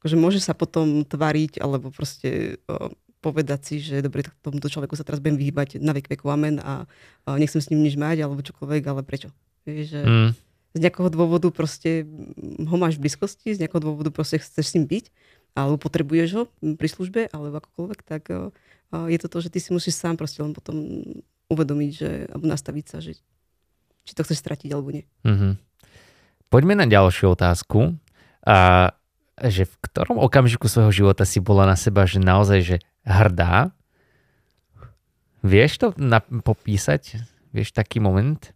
akože 0.00 0.16
môže 0.16 0.40
sa 0.40 0.56
potom 0.56 1.04
tvariť 1.04 1.60
alebo 1.60 1.92
proste 1.92 2.58
o, 2.66 2.90
povedať 3.22 3.60
si, 3.62 3.74
že 3.78 4.02
dobre, 4.02 4.26
tak 4.26 4.34
tomuto 4.42 4.66
človeku 4.66 4.98
sa 4.98 5.06
teraz 5.06 5.22
budem 5.22 5.38
vyhýbať 5.38 5.78
na 5.78 5.94
vek 5.94 6.10
veku 6.10 6.26
amen 6.26 6.58
a, 6.58 6.90
a 7.24 7.38
nechcem 7.38 7.62
s 7.62 7.70
ním 7.70 7.86
nič 7.86 7.94
mať 7.94 8.26
alebo 8.26 8.42
čokoľvek, 8.42 8.82
ale 8.90 9.06
prečo? 9.06 9.30
Vieš, 9.62 9.86
že 9.94 10.00
Mm, 10.02 10.30
z 10.72 10.78
nejakého 10.80 11.12
dôvodu 11.12 11.52
proste 11.52 12.08
ho 12.40 12.76
máš 12.80 12.96
v 12.96 13.04
blízkosti, 13.04 13.52
z 13.52 13.60
nejakého 13.60 13.84
dôvodu 13.84 14.08
proste 14.08 14.40
chceš 14.40 14.72
s 14.72 14.74
ním 14.74 14.88
byť, 14.88 15.04
alebo 15.52 15.76
potrebuješ 15.76 16.28
ho 16.32 16.42
pri 16.80 16.88
službe, 16.88 17.20
alebo 17.28 17.60
akokoľvek, 17.60 18.00
tak 18.08 18.32
uh, 18.32 18.48
je 19.04 19.18
to 19.20 19.28
to, 19.28 19.38
že 19.44 19.52
ty 19.52 19.58
si 19.60 19.70
musíš 19.76 20.00
sám 20.00 20.16
proste 20.16 20.40
len 20.40 20.56
potom 20.56 20.80
uvedomiť, 21.52 21.90
že, 21.92 22.10
alebo 22.32 22.48
nastaviť 22.48 22.84
sa, 22.88 23.04
že 23.04 23.20
či 24.02 24.12
to 24.16 24.24
chceš 24.24 24.40
stratiť, 24.40 24.72
alebo 24.72 24.90
nie. 24.90 25.04
mhm. 25.28 25.60
Poďme 26.48 26.76
na 26.76 26.84
ďalšiu 26.84 27.32
otázku. 27.32 27.96
A, 28.44 28.92
že 29.40 29.64
v 29.64 29.74
ktorom 29.88 30.20
okamžiku 30.20 30.68
svojho 30.68 30.92
života 30.92 31.24
si 31.24 31.40
bola 31.40 31.64
na 31.64 31.80
seba, 31.80 32.04
že 32.04 32.20
naozaj, 32.20 32.60
že 32.60 32.76
hrdá? 33.06 33.74
Vieš 35.42 35.72
to 35.78 35.86
na, 35.98 36.22
popísať? 36.22 37.18
Vieš 37.50 37.74
taký 37.74 37.98
moment? 37.98 38.54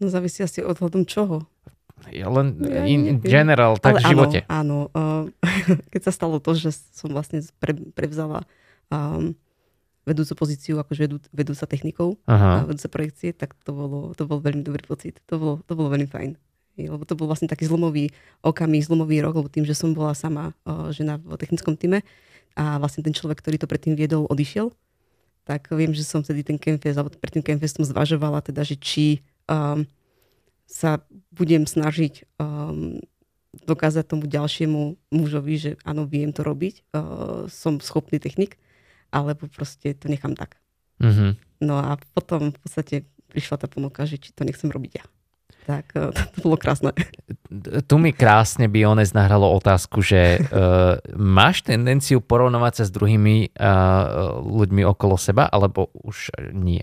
No 0.00 0.08
závisí 0.08 0.40
asi 0.40 0.64
od 0.64 0.78
hľadom 0.78 1.04
čoho. 1.04 1.44
Ja 2.14 2.30
len 2.30 2.62
Ja 2.62 2.86
in 2.86 3.18
neviem. 3.18 3.26
general, 3.26 3.74
tak 3.76 3.98
Ale 3.98 4.00
v 4.00 4.04
živote. 4.14 4.38
Áno, 4.46 4.88
áno 4.94 5.26
uh, 5.26 5.50
keď 5.92 6.08
sa 6.08 6.12
stalo 6.14 6.38
to, 6.38 6.54
že 6.54 6.72
som 6.72 7.10
vlastne 7.10 7.42
pre, 7.58 7.74
prevzala 7.92 8.46
um, 8.88 9.34
vedúcu 10.06 10.32
pozíciu, 10.38 10.80
akože 10.80 11.00
vedú, 11.04 11.16
vedúca 11.34 11.68
technikou, 11.68 12.16
a 12.24 12.32
Aha. 12.32 12.52
vedúca 12.64 12.88
projekcie, 12.88 13.36
tak 13.36 13.52
to 13.60 13.76
bolo, 13.76 14.16
to 14.16 14.24
bol 14.24 14.40
veľmi 14.40 14.64
dobrý 14.64 14.86
pocit. 14.86 15.20
To 15.28 15.36
bolo, 15.36 15.54
to 15.66 15.76
bolo 15.76 15.92
veľmi 15.92 16.08
fajn. 16.08 16.38
Lebo 16.78 17.02
to 17.02 17.18
bol 17.18 17.26
vlastne 17.26 17.50
taký 17.50 17.66
zlomový 17.66 18.14
okamih, 18.40 18.86
zlomový 18.86 19.18
rok, 19.18 19.42
lebo 19.42 19.50
tým, 19.50 19.66
že 19.66 19.74
som 19.74 19.92
bola 19.92 20.14
sama 20.14 20.54
uh, 20.62 20.94
žena 20.94 21.18
v 21.18 21.34
technickom 21.34 21.74
týme 21.74 22.06
a 22.58 22.82
vlastne 22.82 23.06
ten 23.06 23.14
človek, 23.14 23.38
ktorý 23.38 23.56
to 23.62 23.70
predtým 23.70 23.94
viedol, 23.94 24.26
odišiel, 24.26 24.74
tak 25.46 25.70
viem, 25.70 25.94
že 25.94 26.02
som 26.02 26.20
vtedy 26.20 26.42
ten 26.42 26.58
Campfest, 26.58 26.98
alebo 26.98 27.14
pred 27.14 27.38
tým 27.38 27.44
Campfestom 27.46 27.86
zvažovala 27.86 28.42
teda, 28.42 28.66
že 28.66 28.74
či 28.74 29.22
um, 29.46 29.86
sa 30.66 31.00
budem 31.32 31.64
snažiť 31.64 32.26
um, 32.36 33.00
dokázať 33.64 34.04
tomu 34.04 34.28
ďalšiemu 34.28 34.98
mužovi, 35.08 35.54
že 35.56 35.70
áno, 35.86 36.04
viem 36.04 36.34
to 36.34 36.44
robiť, 36.44 36.84
uh, 36.92 37.48
som 37.48 37.80
schopný 37.80 38.20
technik, 38.20 38.60
alebo 39.08 39.48
proste 39.48 39.96
to 39.96 40.10
nechám 40.10 40.36
tak. 40.36 40.60
Mm-hmm. 41.00 41.30
No 41.64 41.80
a 41.80 41.96
potom 42.12 42.52
v 42.52 42.58
podstate 42.58 43.08
prišla 43.32 43.56
tá 43.64 43.66
ponuka, 43.70 44.04
že 44.04 44.20
či 44.20 44.34
to 44.34 44.44
nechcem 44.44 44.68
robiť 44.68 44.92
ja. 45.00 45.04
Tak 45.68 45.92
uh, 45.92 46.08
to 46.32 46.38
bolo 46.40 46.56
krásne. 46.56 46.96
Tu 47.84 47.94
mi 48.00 48.16
krásne 48.16 48.72
Biones 48.72 49.12
nahralo 49.12 49.52
otázku, 49.52 50.00
že 50.00 50.40
uh, 50.40 50.96
máš 51.12 51.60
tendenciu 51.60 52.24
porovnovať 52.24 52.72
sa 52.80 52.84
s 52.88 52.90
druhými 52.96 53.52
uh, 53.52 54.40
ľuďmi 54.40 54.82
okolo 54.88 55.20
seba, 55.20 55.44
alebo 55.44 55.92
už 55.92 56.32
nie? 56.56 56.80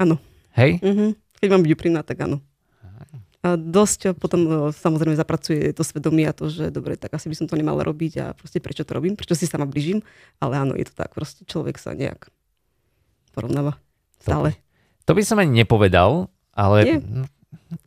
Áno. 0.00 0.16
Hej? 0.56 0.80
Mm-hmm. 0.80 1.10
Keď 1.44 1.48
mám 1.52 1.60
byť 1.60 1.72
úprimná, 1.76 2.00
tak 2.00 2.24
áno. 2.24 2.40
A 3.44 3.54
dosť 3.54 4.18
potom 4.18 4.40
e, 4.42 4.50
samozrejme 4.74 5.14
zapracuje 5.14 5.70
to 5.70 5.86
svedomie 5.86 6.26
a 6.26 6.34
to, 6.34 6.50
že 6.50 6.74
dobre, 6.74 6.98
tak 6.98 7.14
asi 7.14 7.30
by 7.30 7.36
som 7.38 7.46
to 7.46 7.54
nemala 7.54 7.86
robiť 7.86 8.12
a 8.18 8.24
proste 8.34 8.58
prečo 8.58 8.82
to 8.82 8.90
robím, 8.90 9.14
prečo 9.14 9.38
si 9.38 9.46
sama 9.46 9.70
blížim, 9.70 10.02
ale 10.42 10.58
áno, 10.58 10.74
je 10.74 10.82
to 10.90 10.98
tak, 10.98 11.14
proste 11.14 11.46
človek 11.46 11.78
sa 11.78 11.94
nejak 11.94 12.26
porovnáva 13.38 13.78
stále. 14.18 14.58
To 15.06 15.14
by 15.14 15.22
som 15.22 15.38
ani 15.38 15.62
nepovedal, 15.62 16.26
ale... 16.58 16.78
Nie. 16.82 16.98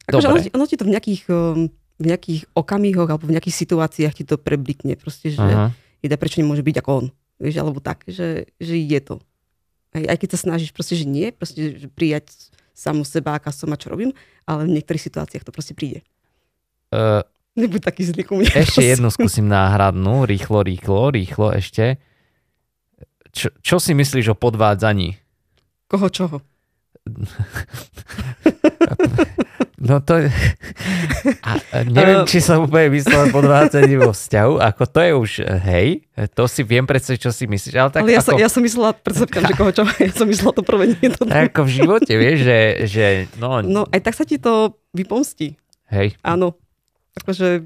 Akože 0.09 0.27
ono, 0.27 0.39
ono 0.57 0.65
ti 0.65 0.75
to 0.75 0.85
v 0.85 0.91
nejakých, 0.97 1.21
e, 1.29 1.69
v 1.71 2.05
nejakých 2.05 2.41
okamihoch 2.57 3.09
alebo 3.09 3.25
v 3.29 3.35
nejakých 3.37 3.55
situáciách 3.65 4.13
ti 4.17 4.23
to 4.25 4.41
preblikne, 4.41 4.97
proste, 4.97 5.33
že 5.33 5.41
uh-huh. 5.41 5.69
jeda, 6.01 6.17
prečo 6.17 6.41
nemôže 6.41 6.65
byť 6.65 6.75
ako 6.81 6.89
on, 6.89 7.05
vieš, 7.37 7.55
alebo 7.61 7.79
tak, 7.79 8.03
že, 8.09 8.49
že 8.57 8.75
je 8.75 8.99
to. 8.99 9.15
Aj, 9.93 10.03
aj 10.05 10.17
keď 10.17 10.29
sa 10.33 10.39
snažíš 10.49 10.73
proste, 10.73 10.97
že 10.97 11.05
nie, 11.05 11.29
proste, 11.33 11.77
že 11.77 11.87
prijať 11.89 12.29
samu 12.79 13.03
seba, 13.03 13.35
aká 13.35 13.51
som 13.51 13.69
a 13.73 13.77
čo 13.77 13.91
robím, 13.91 14.15
ale 14.47 14.63
v 14.65 14.79
niektorých 14.79 15.03
situáciách 15.03 15.43
to 15.43 15.51
proste 15.51 15.75
príde. 15.75 16.01
Uh, 16.89 17.21
Nebuď 17.59 17.91
taký 17.91 18.07
zlý 18.07 18.23
ku 18.23 18.39
mne. 18.39 18.47
Ešte 18.47 18.79
prosím. 18.79 18.91
jednu 18.95 19.09
skúsim 19.11 19.45
náhradnú, 19.51 20.23
rýchlo, 20.23 20.63
rýchlo, 20.63 21.11
rýchlo 21.11 21.51
ešte. 21.51 21.99
Čo, 23.35 23.51
čo 23.59 23.77
si 23.83 23.91
myslíš 23.91 24.31
o 24.31 24.35
podvádzaní? 24.39 25.19
Koho 25.91 26.07
čoho? 26.07 26.37
No 29.89 29.97
to... 30.06 30.21
A, 31.41 31.52
neviem, 31.82 32.21
či 32.30 32.38
som 32.45 32.62
úplne 32.62 32.93
myslel 32.93 33.34
podvádzanie 33.34 33.97
vo 33.97 34.13
vzťahu, 34.13 34.62
ako 34.62 34.84
to 34.86 34.99
je 35.02 35.12
už, 35.17 35.32
hej, 35.65 36.06
to 36.38 36.45
si 36.45 36.62
viem 36.62 36.86
predstaviť, 36.86 37.19
čo 37.25 37.32
si 37.34 37.49
myslíš. 37.49 37.73
Ale, 37.73 37.89
tak 37.89 38.02
ale 38.06 38.13
ja, 38.13 38.21
ako, 38.21 38.30
som, 38.30 38.34
ja 38.38 38.49
som 38.54 38.62
myslela, 38.62 38.93
predstavkám, 38.93 39.41
že 39.49 39.54
koho 39.58 39.71
čo, 39.73 39.84
ja 40.06 40.13
som 40.13 40.30
myslela 40.30 40.54
to 40.54 40.62
prvé. 40.62 40.93
Nie 40.93 41.10
to 41.10 41.25
ako 41.25 41.62
v 41.65 41.71
živote, 41.73 42.13
vieš, 42.13 42.38
že, 42.45 42.60
že 42.86 43.06
no... 43.41 43.65
No 43.65 43.82
aj 43.89 43.99
tak 44.06 44.13
sa 44.13 44.30
ti 44.30 44.38
to 44.38 44.78
vypomstí. 44.93 45.58
Hej. 45.89 46.13
Áno. 46.21 46.54
Akože, 47.17 47.65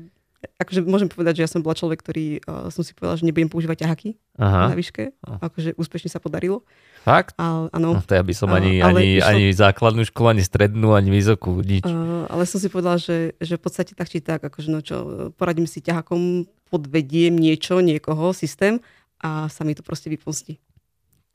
akože 0.60 0.84
môžem 0.84 1.10
povedať, 1.10 1.40
že 1.40 1.44
ja 1.46 1.50
som 1.50 1.64
bola 1.64 1.76
človek, 1.76 2.00
ktorý 2.04 2.44
uh, 2.44 2.68
som 2.70 2.84
si 2.84 2.96
povedal, 2.96 3.20
že 3.20 3.26
nebudem 3.28 3.52
používať 3.52 3.84
ťahaky 3.84 4.10
Aha. 4.40 4.72
na 4.72 4.76
výške. 4.76 5.16
Akože 5.24 5.76
úspešne 5.76 6.10
sa 6.12 6.24
podarilo. 6.24 6.64
Fakt? 7.04 7.36
A, 7.36 7.68
áno. 7.72 8.00
No, 8.00 8.04
to 8.04 8.16
ja 8.16 8.24
by 8.24 8.34
som 8.36 8.48
ani, 8.52 8.80
a, 8.80 8.92
ani, 8.92 9.20
išlo... 9.20 9.28
ani 9.28 9.46
základnú 9.52 10.04
školu, 10.08 10.40
ani 10.40 10.44
strednú, 10.44 10.96
ani 10.96 11.12
vysokú, 11.12 11.60
nič. 11.60 11.84
Uh, 11.84 12.28
ale 12.32 12.48
som 12.48 12.64
si 12.64 12.72
povedala, 12.72 12.96
že, 12.96 13.36
že 13.44 13.60
v 13.60 13.62
podstate 13.64 13.92
tak 13.96 14.08
či 14.08 14.24
tak, 14.24 14.40
akože 14.40 14.70
no 14.72 14.80
čo, 14.80 14.98
poradím 15.36 15.68
si 15.68 15.84
ťahakom, 15.84 16.48
podvediem 16.72 17.36
niečo, 17.36 17.84
niekoho, 17.84 18.32
systém 18.32 18.80
a 19.20 19.52
sa 19.52 19.64
mi 19.68 19.76
to 19.76 19.84
proste 19.84 20.08
vypustí. 20.08 20.60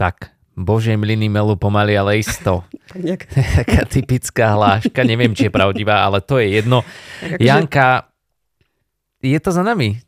Tak, 0.00 0.38
Bože 0.58 0.90
mlyny 0.98 1.30
melu 1.30 1.54
pomaly, 1.54 1.94
ale 1.94 2.18
isto. 2.18 2.66
Taká 3.62 3.86
typická 3.86 4.58
hláška, 4.58 5.06
neviem, 5.06 5.30
či 5.30 5.46
je 5.46 5.54
pravdivá, 5.54 6.02
ale 6.02 6.18
to 6.18 6.42
je 6.42 6.58
jedno. 6.58 6.82
akože... 7.22 7.38
Janka, 7.38 8.10
je 9.22 9.38
to 9.42 9.50
za 9.50 9.66
nami. 9.66 9.98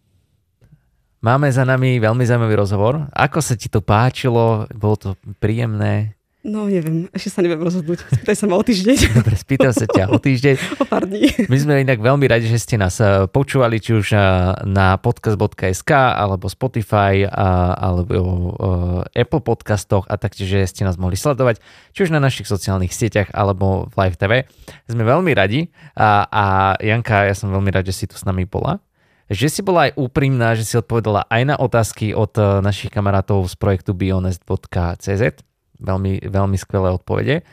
Máme 1.21 1.53
za 1.53 1.69
nami 1.69 2.01
veľmi 2.01 2.25
zaujímavý 2.25 2.57
rozhovor. 2.57 3.05
Ako 3.13 3.45
sa 3.45 3.53
ti 3.53 3.69
to 3.69 3.85
páčilo? 3.85 4.65
Bolo 4.73 4.97
to 4.97 5.09
príjemné? 5.37 6.17
No 6.41 6.65
neviem, 6.65 7.05
ešte 7.13 7.37
sa 7.37 7.45
neviem 7.45 7.61
rozhodnúť. 7.61 8.01
Spýtaj 8.01 8.33
sa 8.33 8.49
ma 8.49 8.57
o 8.57 8.65
týždeň. 8.65 8.97
Dobre, 9.21 9.37
spýtam 9.37 9.77
sa 9.77 9.85
ťa 9.85 10.09
o 10.09 10.17
týždeň. 10.17 10.57
o 10.81 10.89
pár 10.89 11.05
dní. 11.05 11.29
My 11.53 11.57
sme 11.61 11.85
inak 11.85 12.01
veľmi 12.01 12.25
radi, 12.25 12.49
že 12.49 12.57
ste 12.57 12.81
nás 12.81 12.97
eh, 12.97 13.29
počúvali, 13.29 13.77
či 13.77 13.93
už 13.93 14.17
eh, 14.17 14.21
na 14.65 14.97
podcast.sk, 14.97 15.93
alebo 15.93 16.49
Spotify, 16.49 17.29
alebo 17.29 18.17
eh, 19.13 19.21
Apple 19.21 19.45
podcastoch 19.45 20.09
a 20.09 20.17
taktiež, 20.17 20.49
že 20.49 20.73
ste 20.73 20.89
nás 20.89 20.97
mohli 20.97 21.21
sledovať, 21.21 21.61
či 21.93 22.09
už 22.09 22.17
na 22.17 22.25
našich 22.25 22.49
sociálnych 22.49 22.97
sieťach, 22.97 23.29
alebo 23.37 23.93
v 23.93 23.95
Live 24.01 24.17
TV. 24.17 24.49
Sme 24.89 25.05
veľmi 25.05 25.37
radi 25.37 25.69
a, 25.93 26.25
a 26.25 26.45
Janka, 26.81 27.29
ja 27.29 27.37
som 27.37 27.53
veľmi 27.53 27.69
rád, 27.69 27.93
že 27.93 28.01
si 28.01 28.05
tu 28.09 28.17
s 28.17 28.25
nami 28.25 28.49
bola 28.49 28.81
že 29.31 29.47
si 29.47 29.63
bola 29.63 29.89
aj 29.89 29.93
úprimná, 29.95 30.59
že 30.59 30.67
si 30.67 30.75
odpovedala 30.75 31.31
aj 31.31 31.43
na 31.47 31.57
otázky 31.57 32.11
od 32.13 32.35
eh, 32.35 32.59
našich 32.59 32.91
kamarátov 32.91 33.47
z 33.47 33.55
projektu 33.55 33.95
bionest.cz. 33.95 35.23
Veľmi, 35.81 36.27
veľmi 36.27 36.57
skvelé 36.59 36.91
odpovede. 36.93 37.47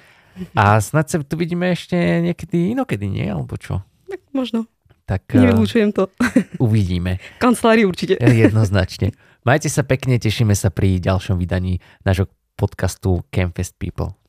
A 0.53 0.77
snad 0.81 1.09
sa 1.09 1.21
tu 1.21 1.37
vidíme 1.37 1.71
ešte 1.73 1.95
niekedy 1.97 2.73
inokedy, 2.77 3.09
nie? 3.09 3.25
Alebo 3.25 3.57
čo? 3.57 3.81
Tak 4.09 4.21
možno. 4.33 4.69
Tak, 5.07 5.23
Nevylúčujem 5.31 5.95
to. 5.95 6.11
Uvidíme. 6.65 7.23
Kancelárii 7.39 7.87
určite. 7.87 8.19
Jednoznačne. 8.19 9.15
Majte 9.47 9.71
sa 9.71 9.87
pekne, 9.87 10.19
tešíme 10.19 10.51
sa 10.51 10.67
pri 10.67 10.99
ďalšom 10.99 11.39
vydaní 11.39 11.79
nášho 12.03 12.27
podcastu 12.59 13.23
Campfest 13.31 13.79
People. 13.79 14.19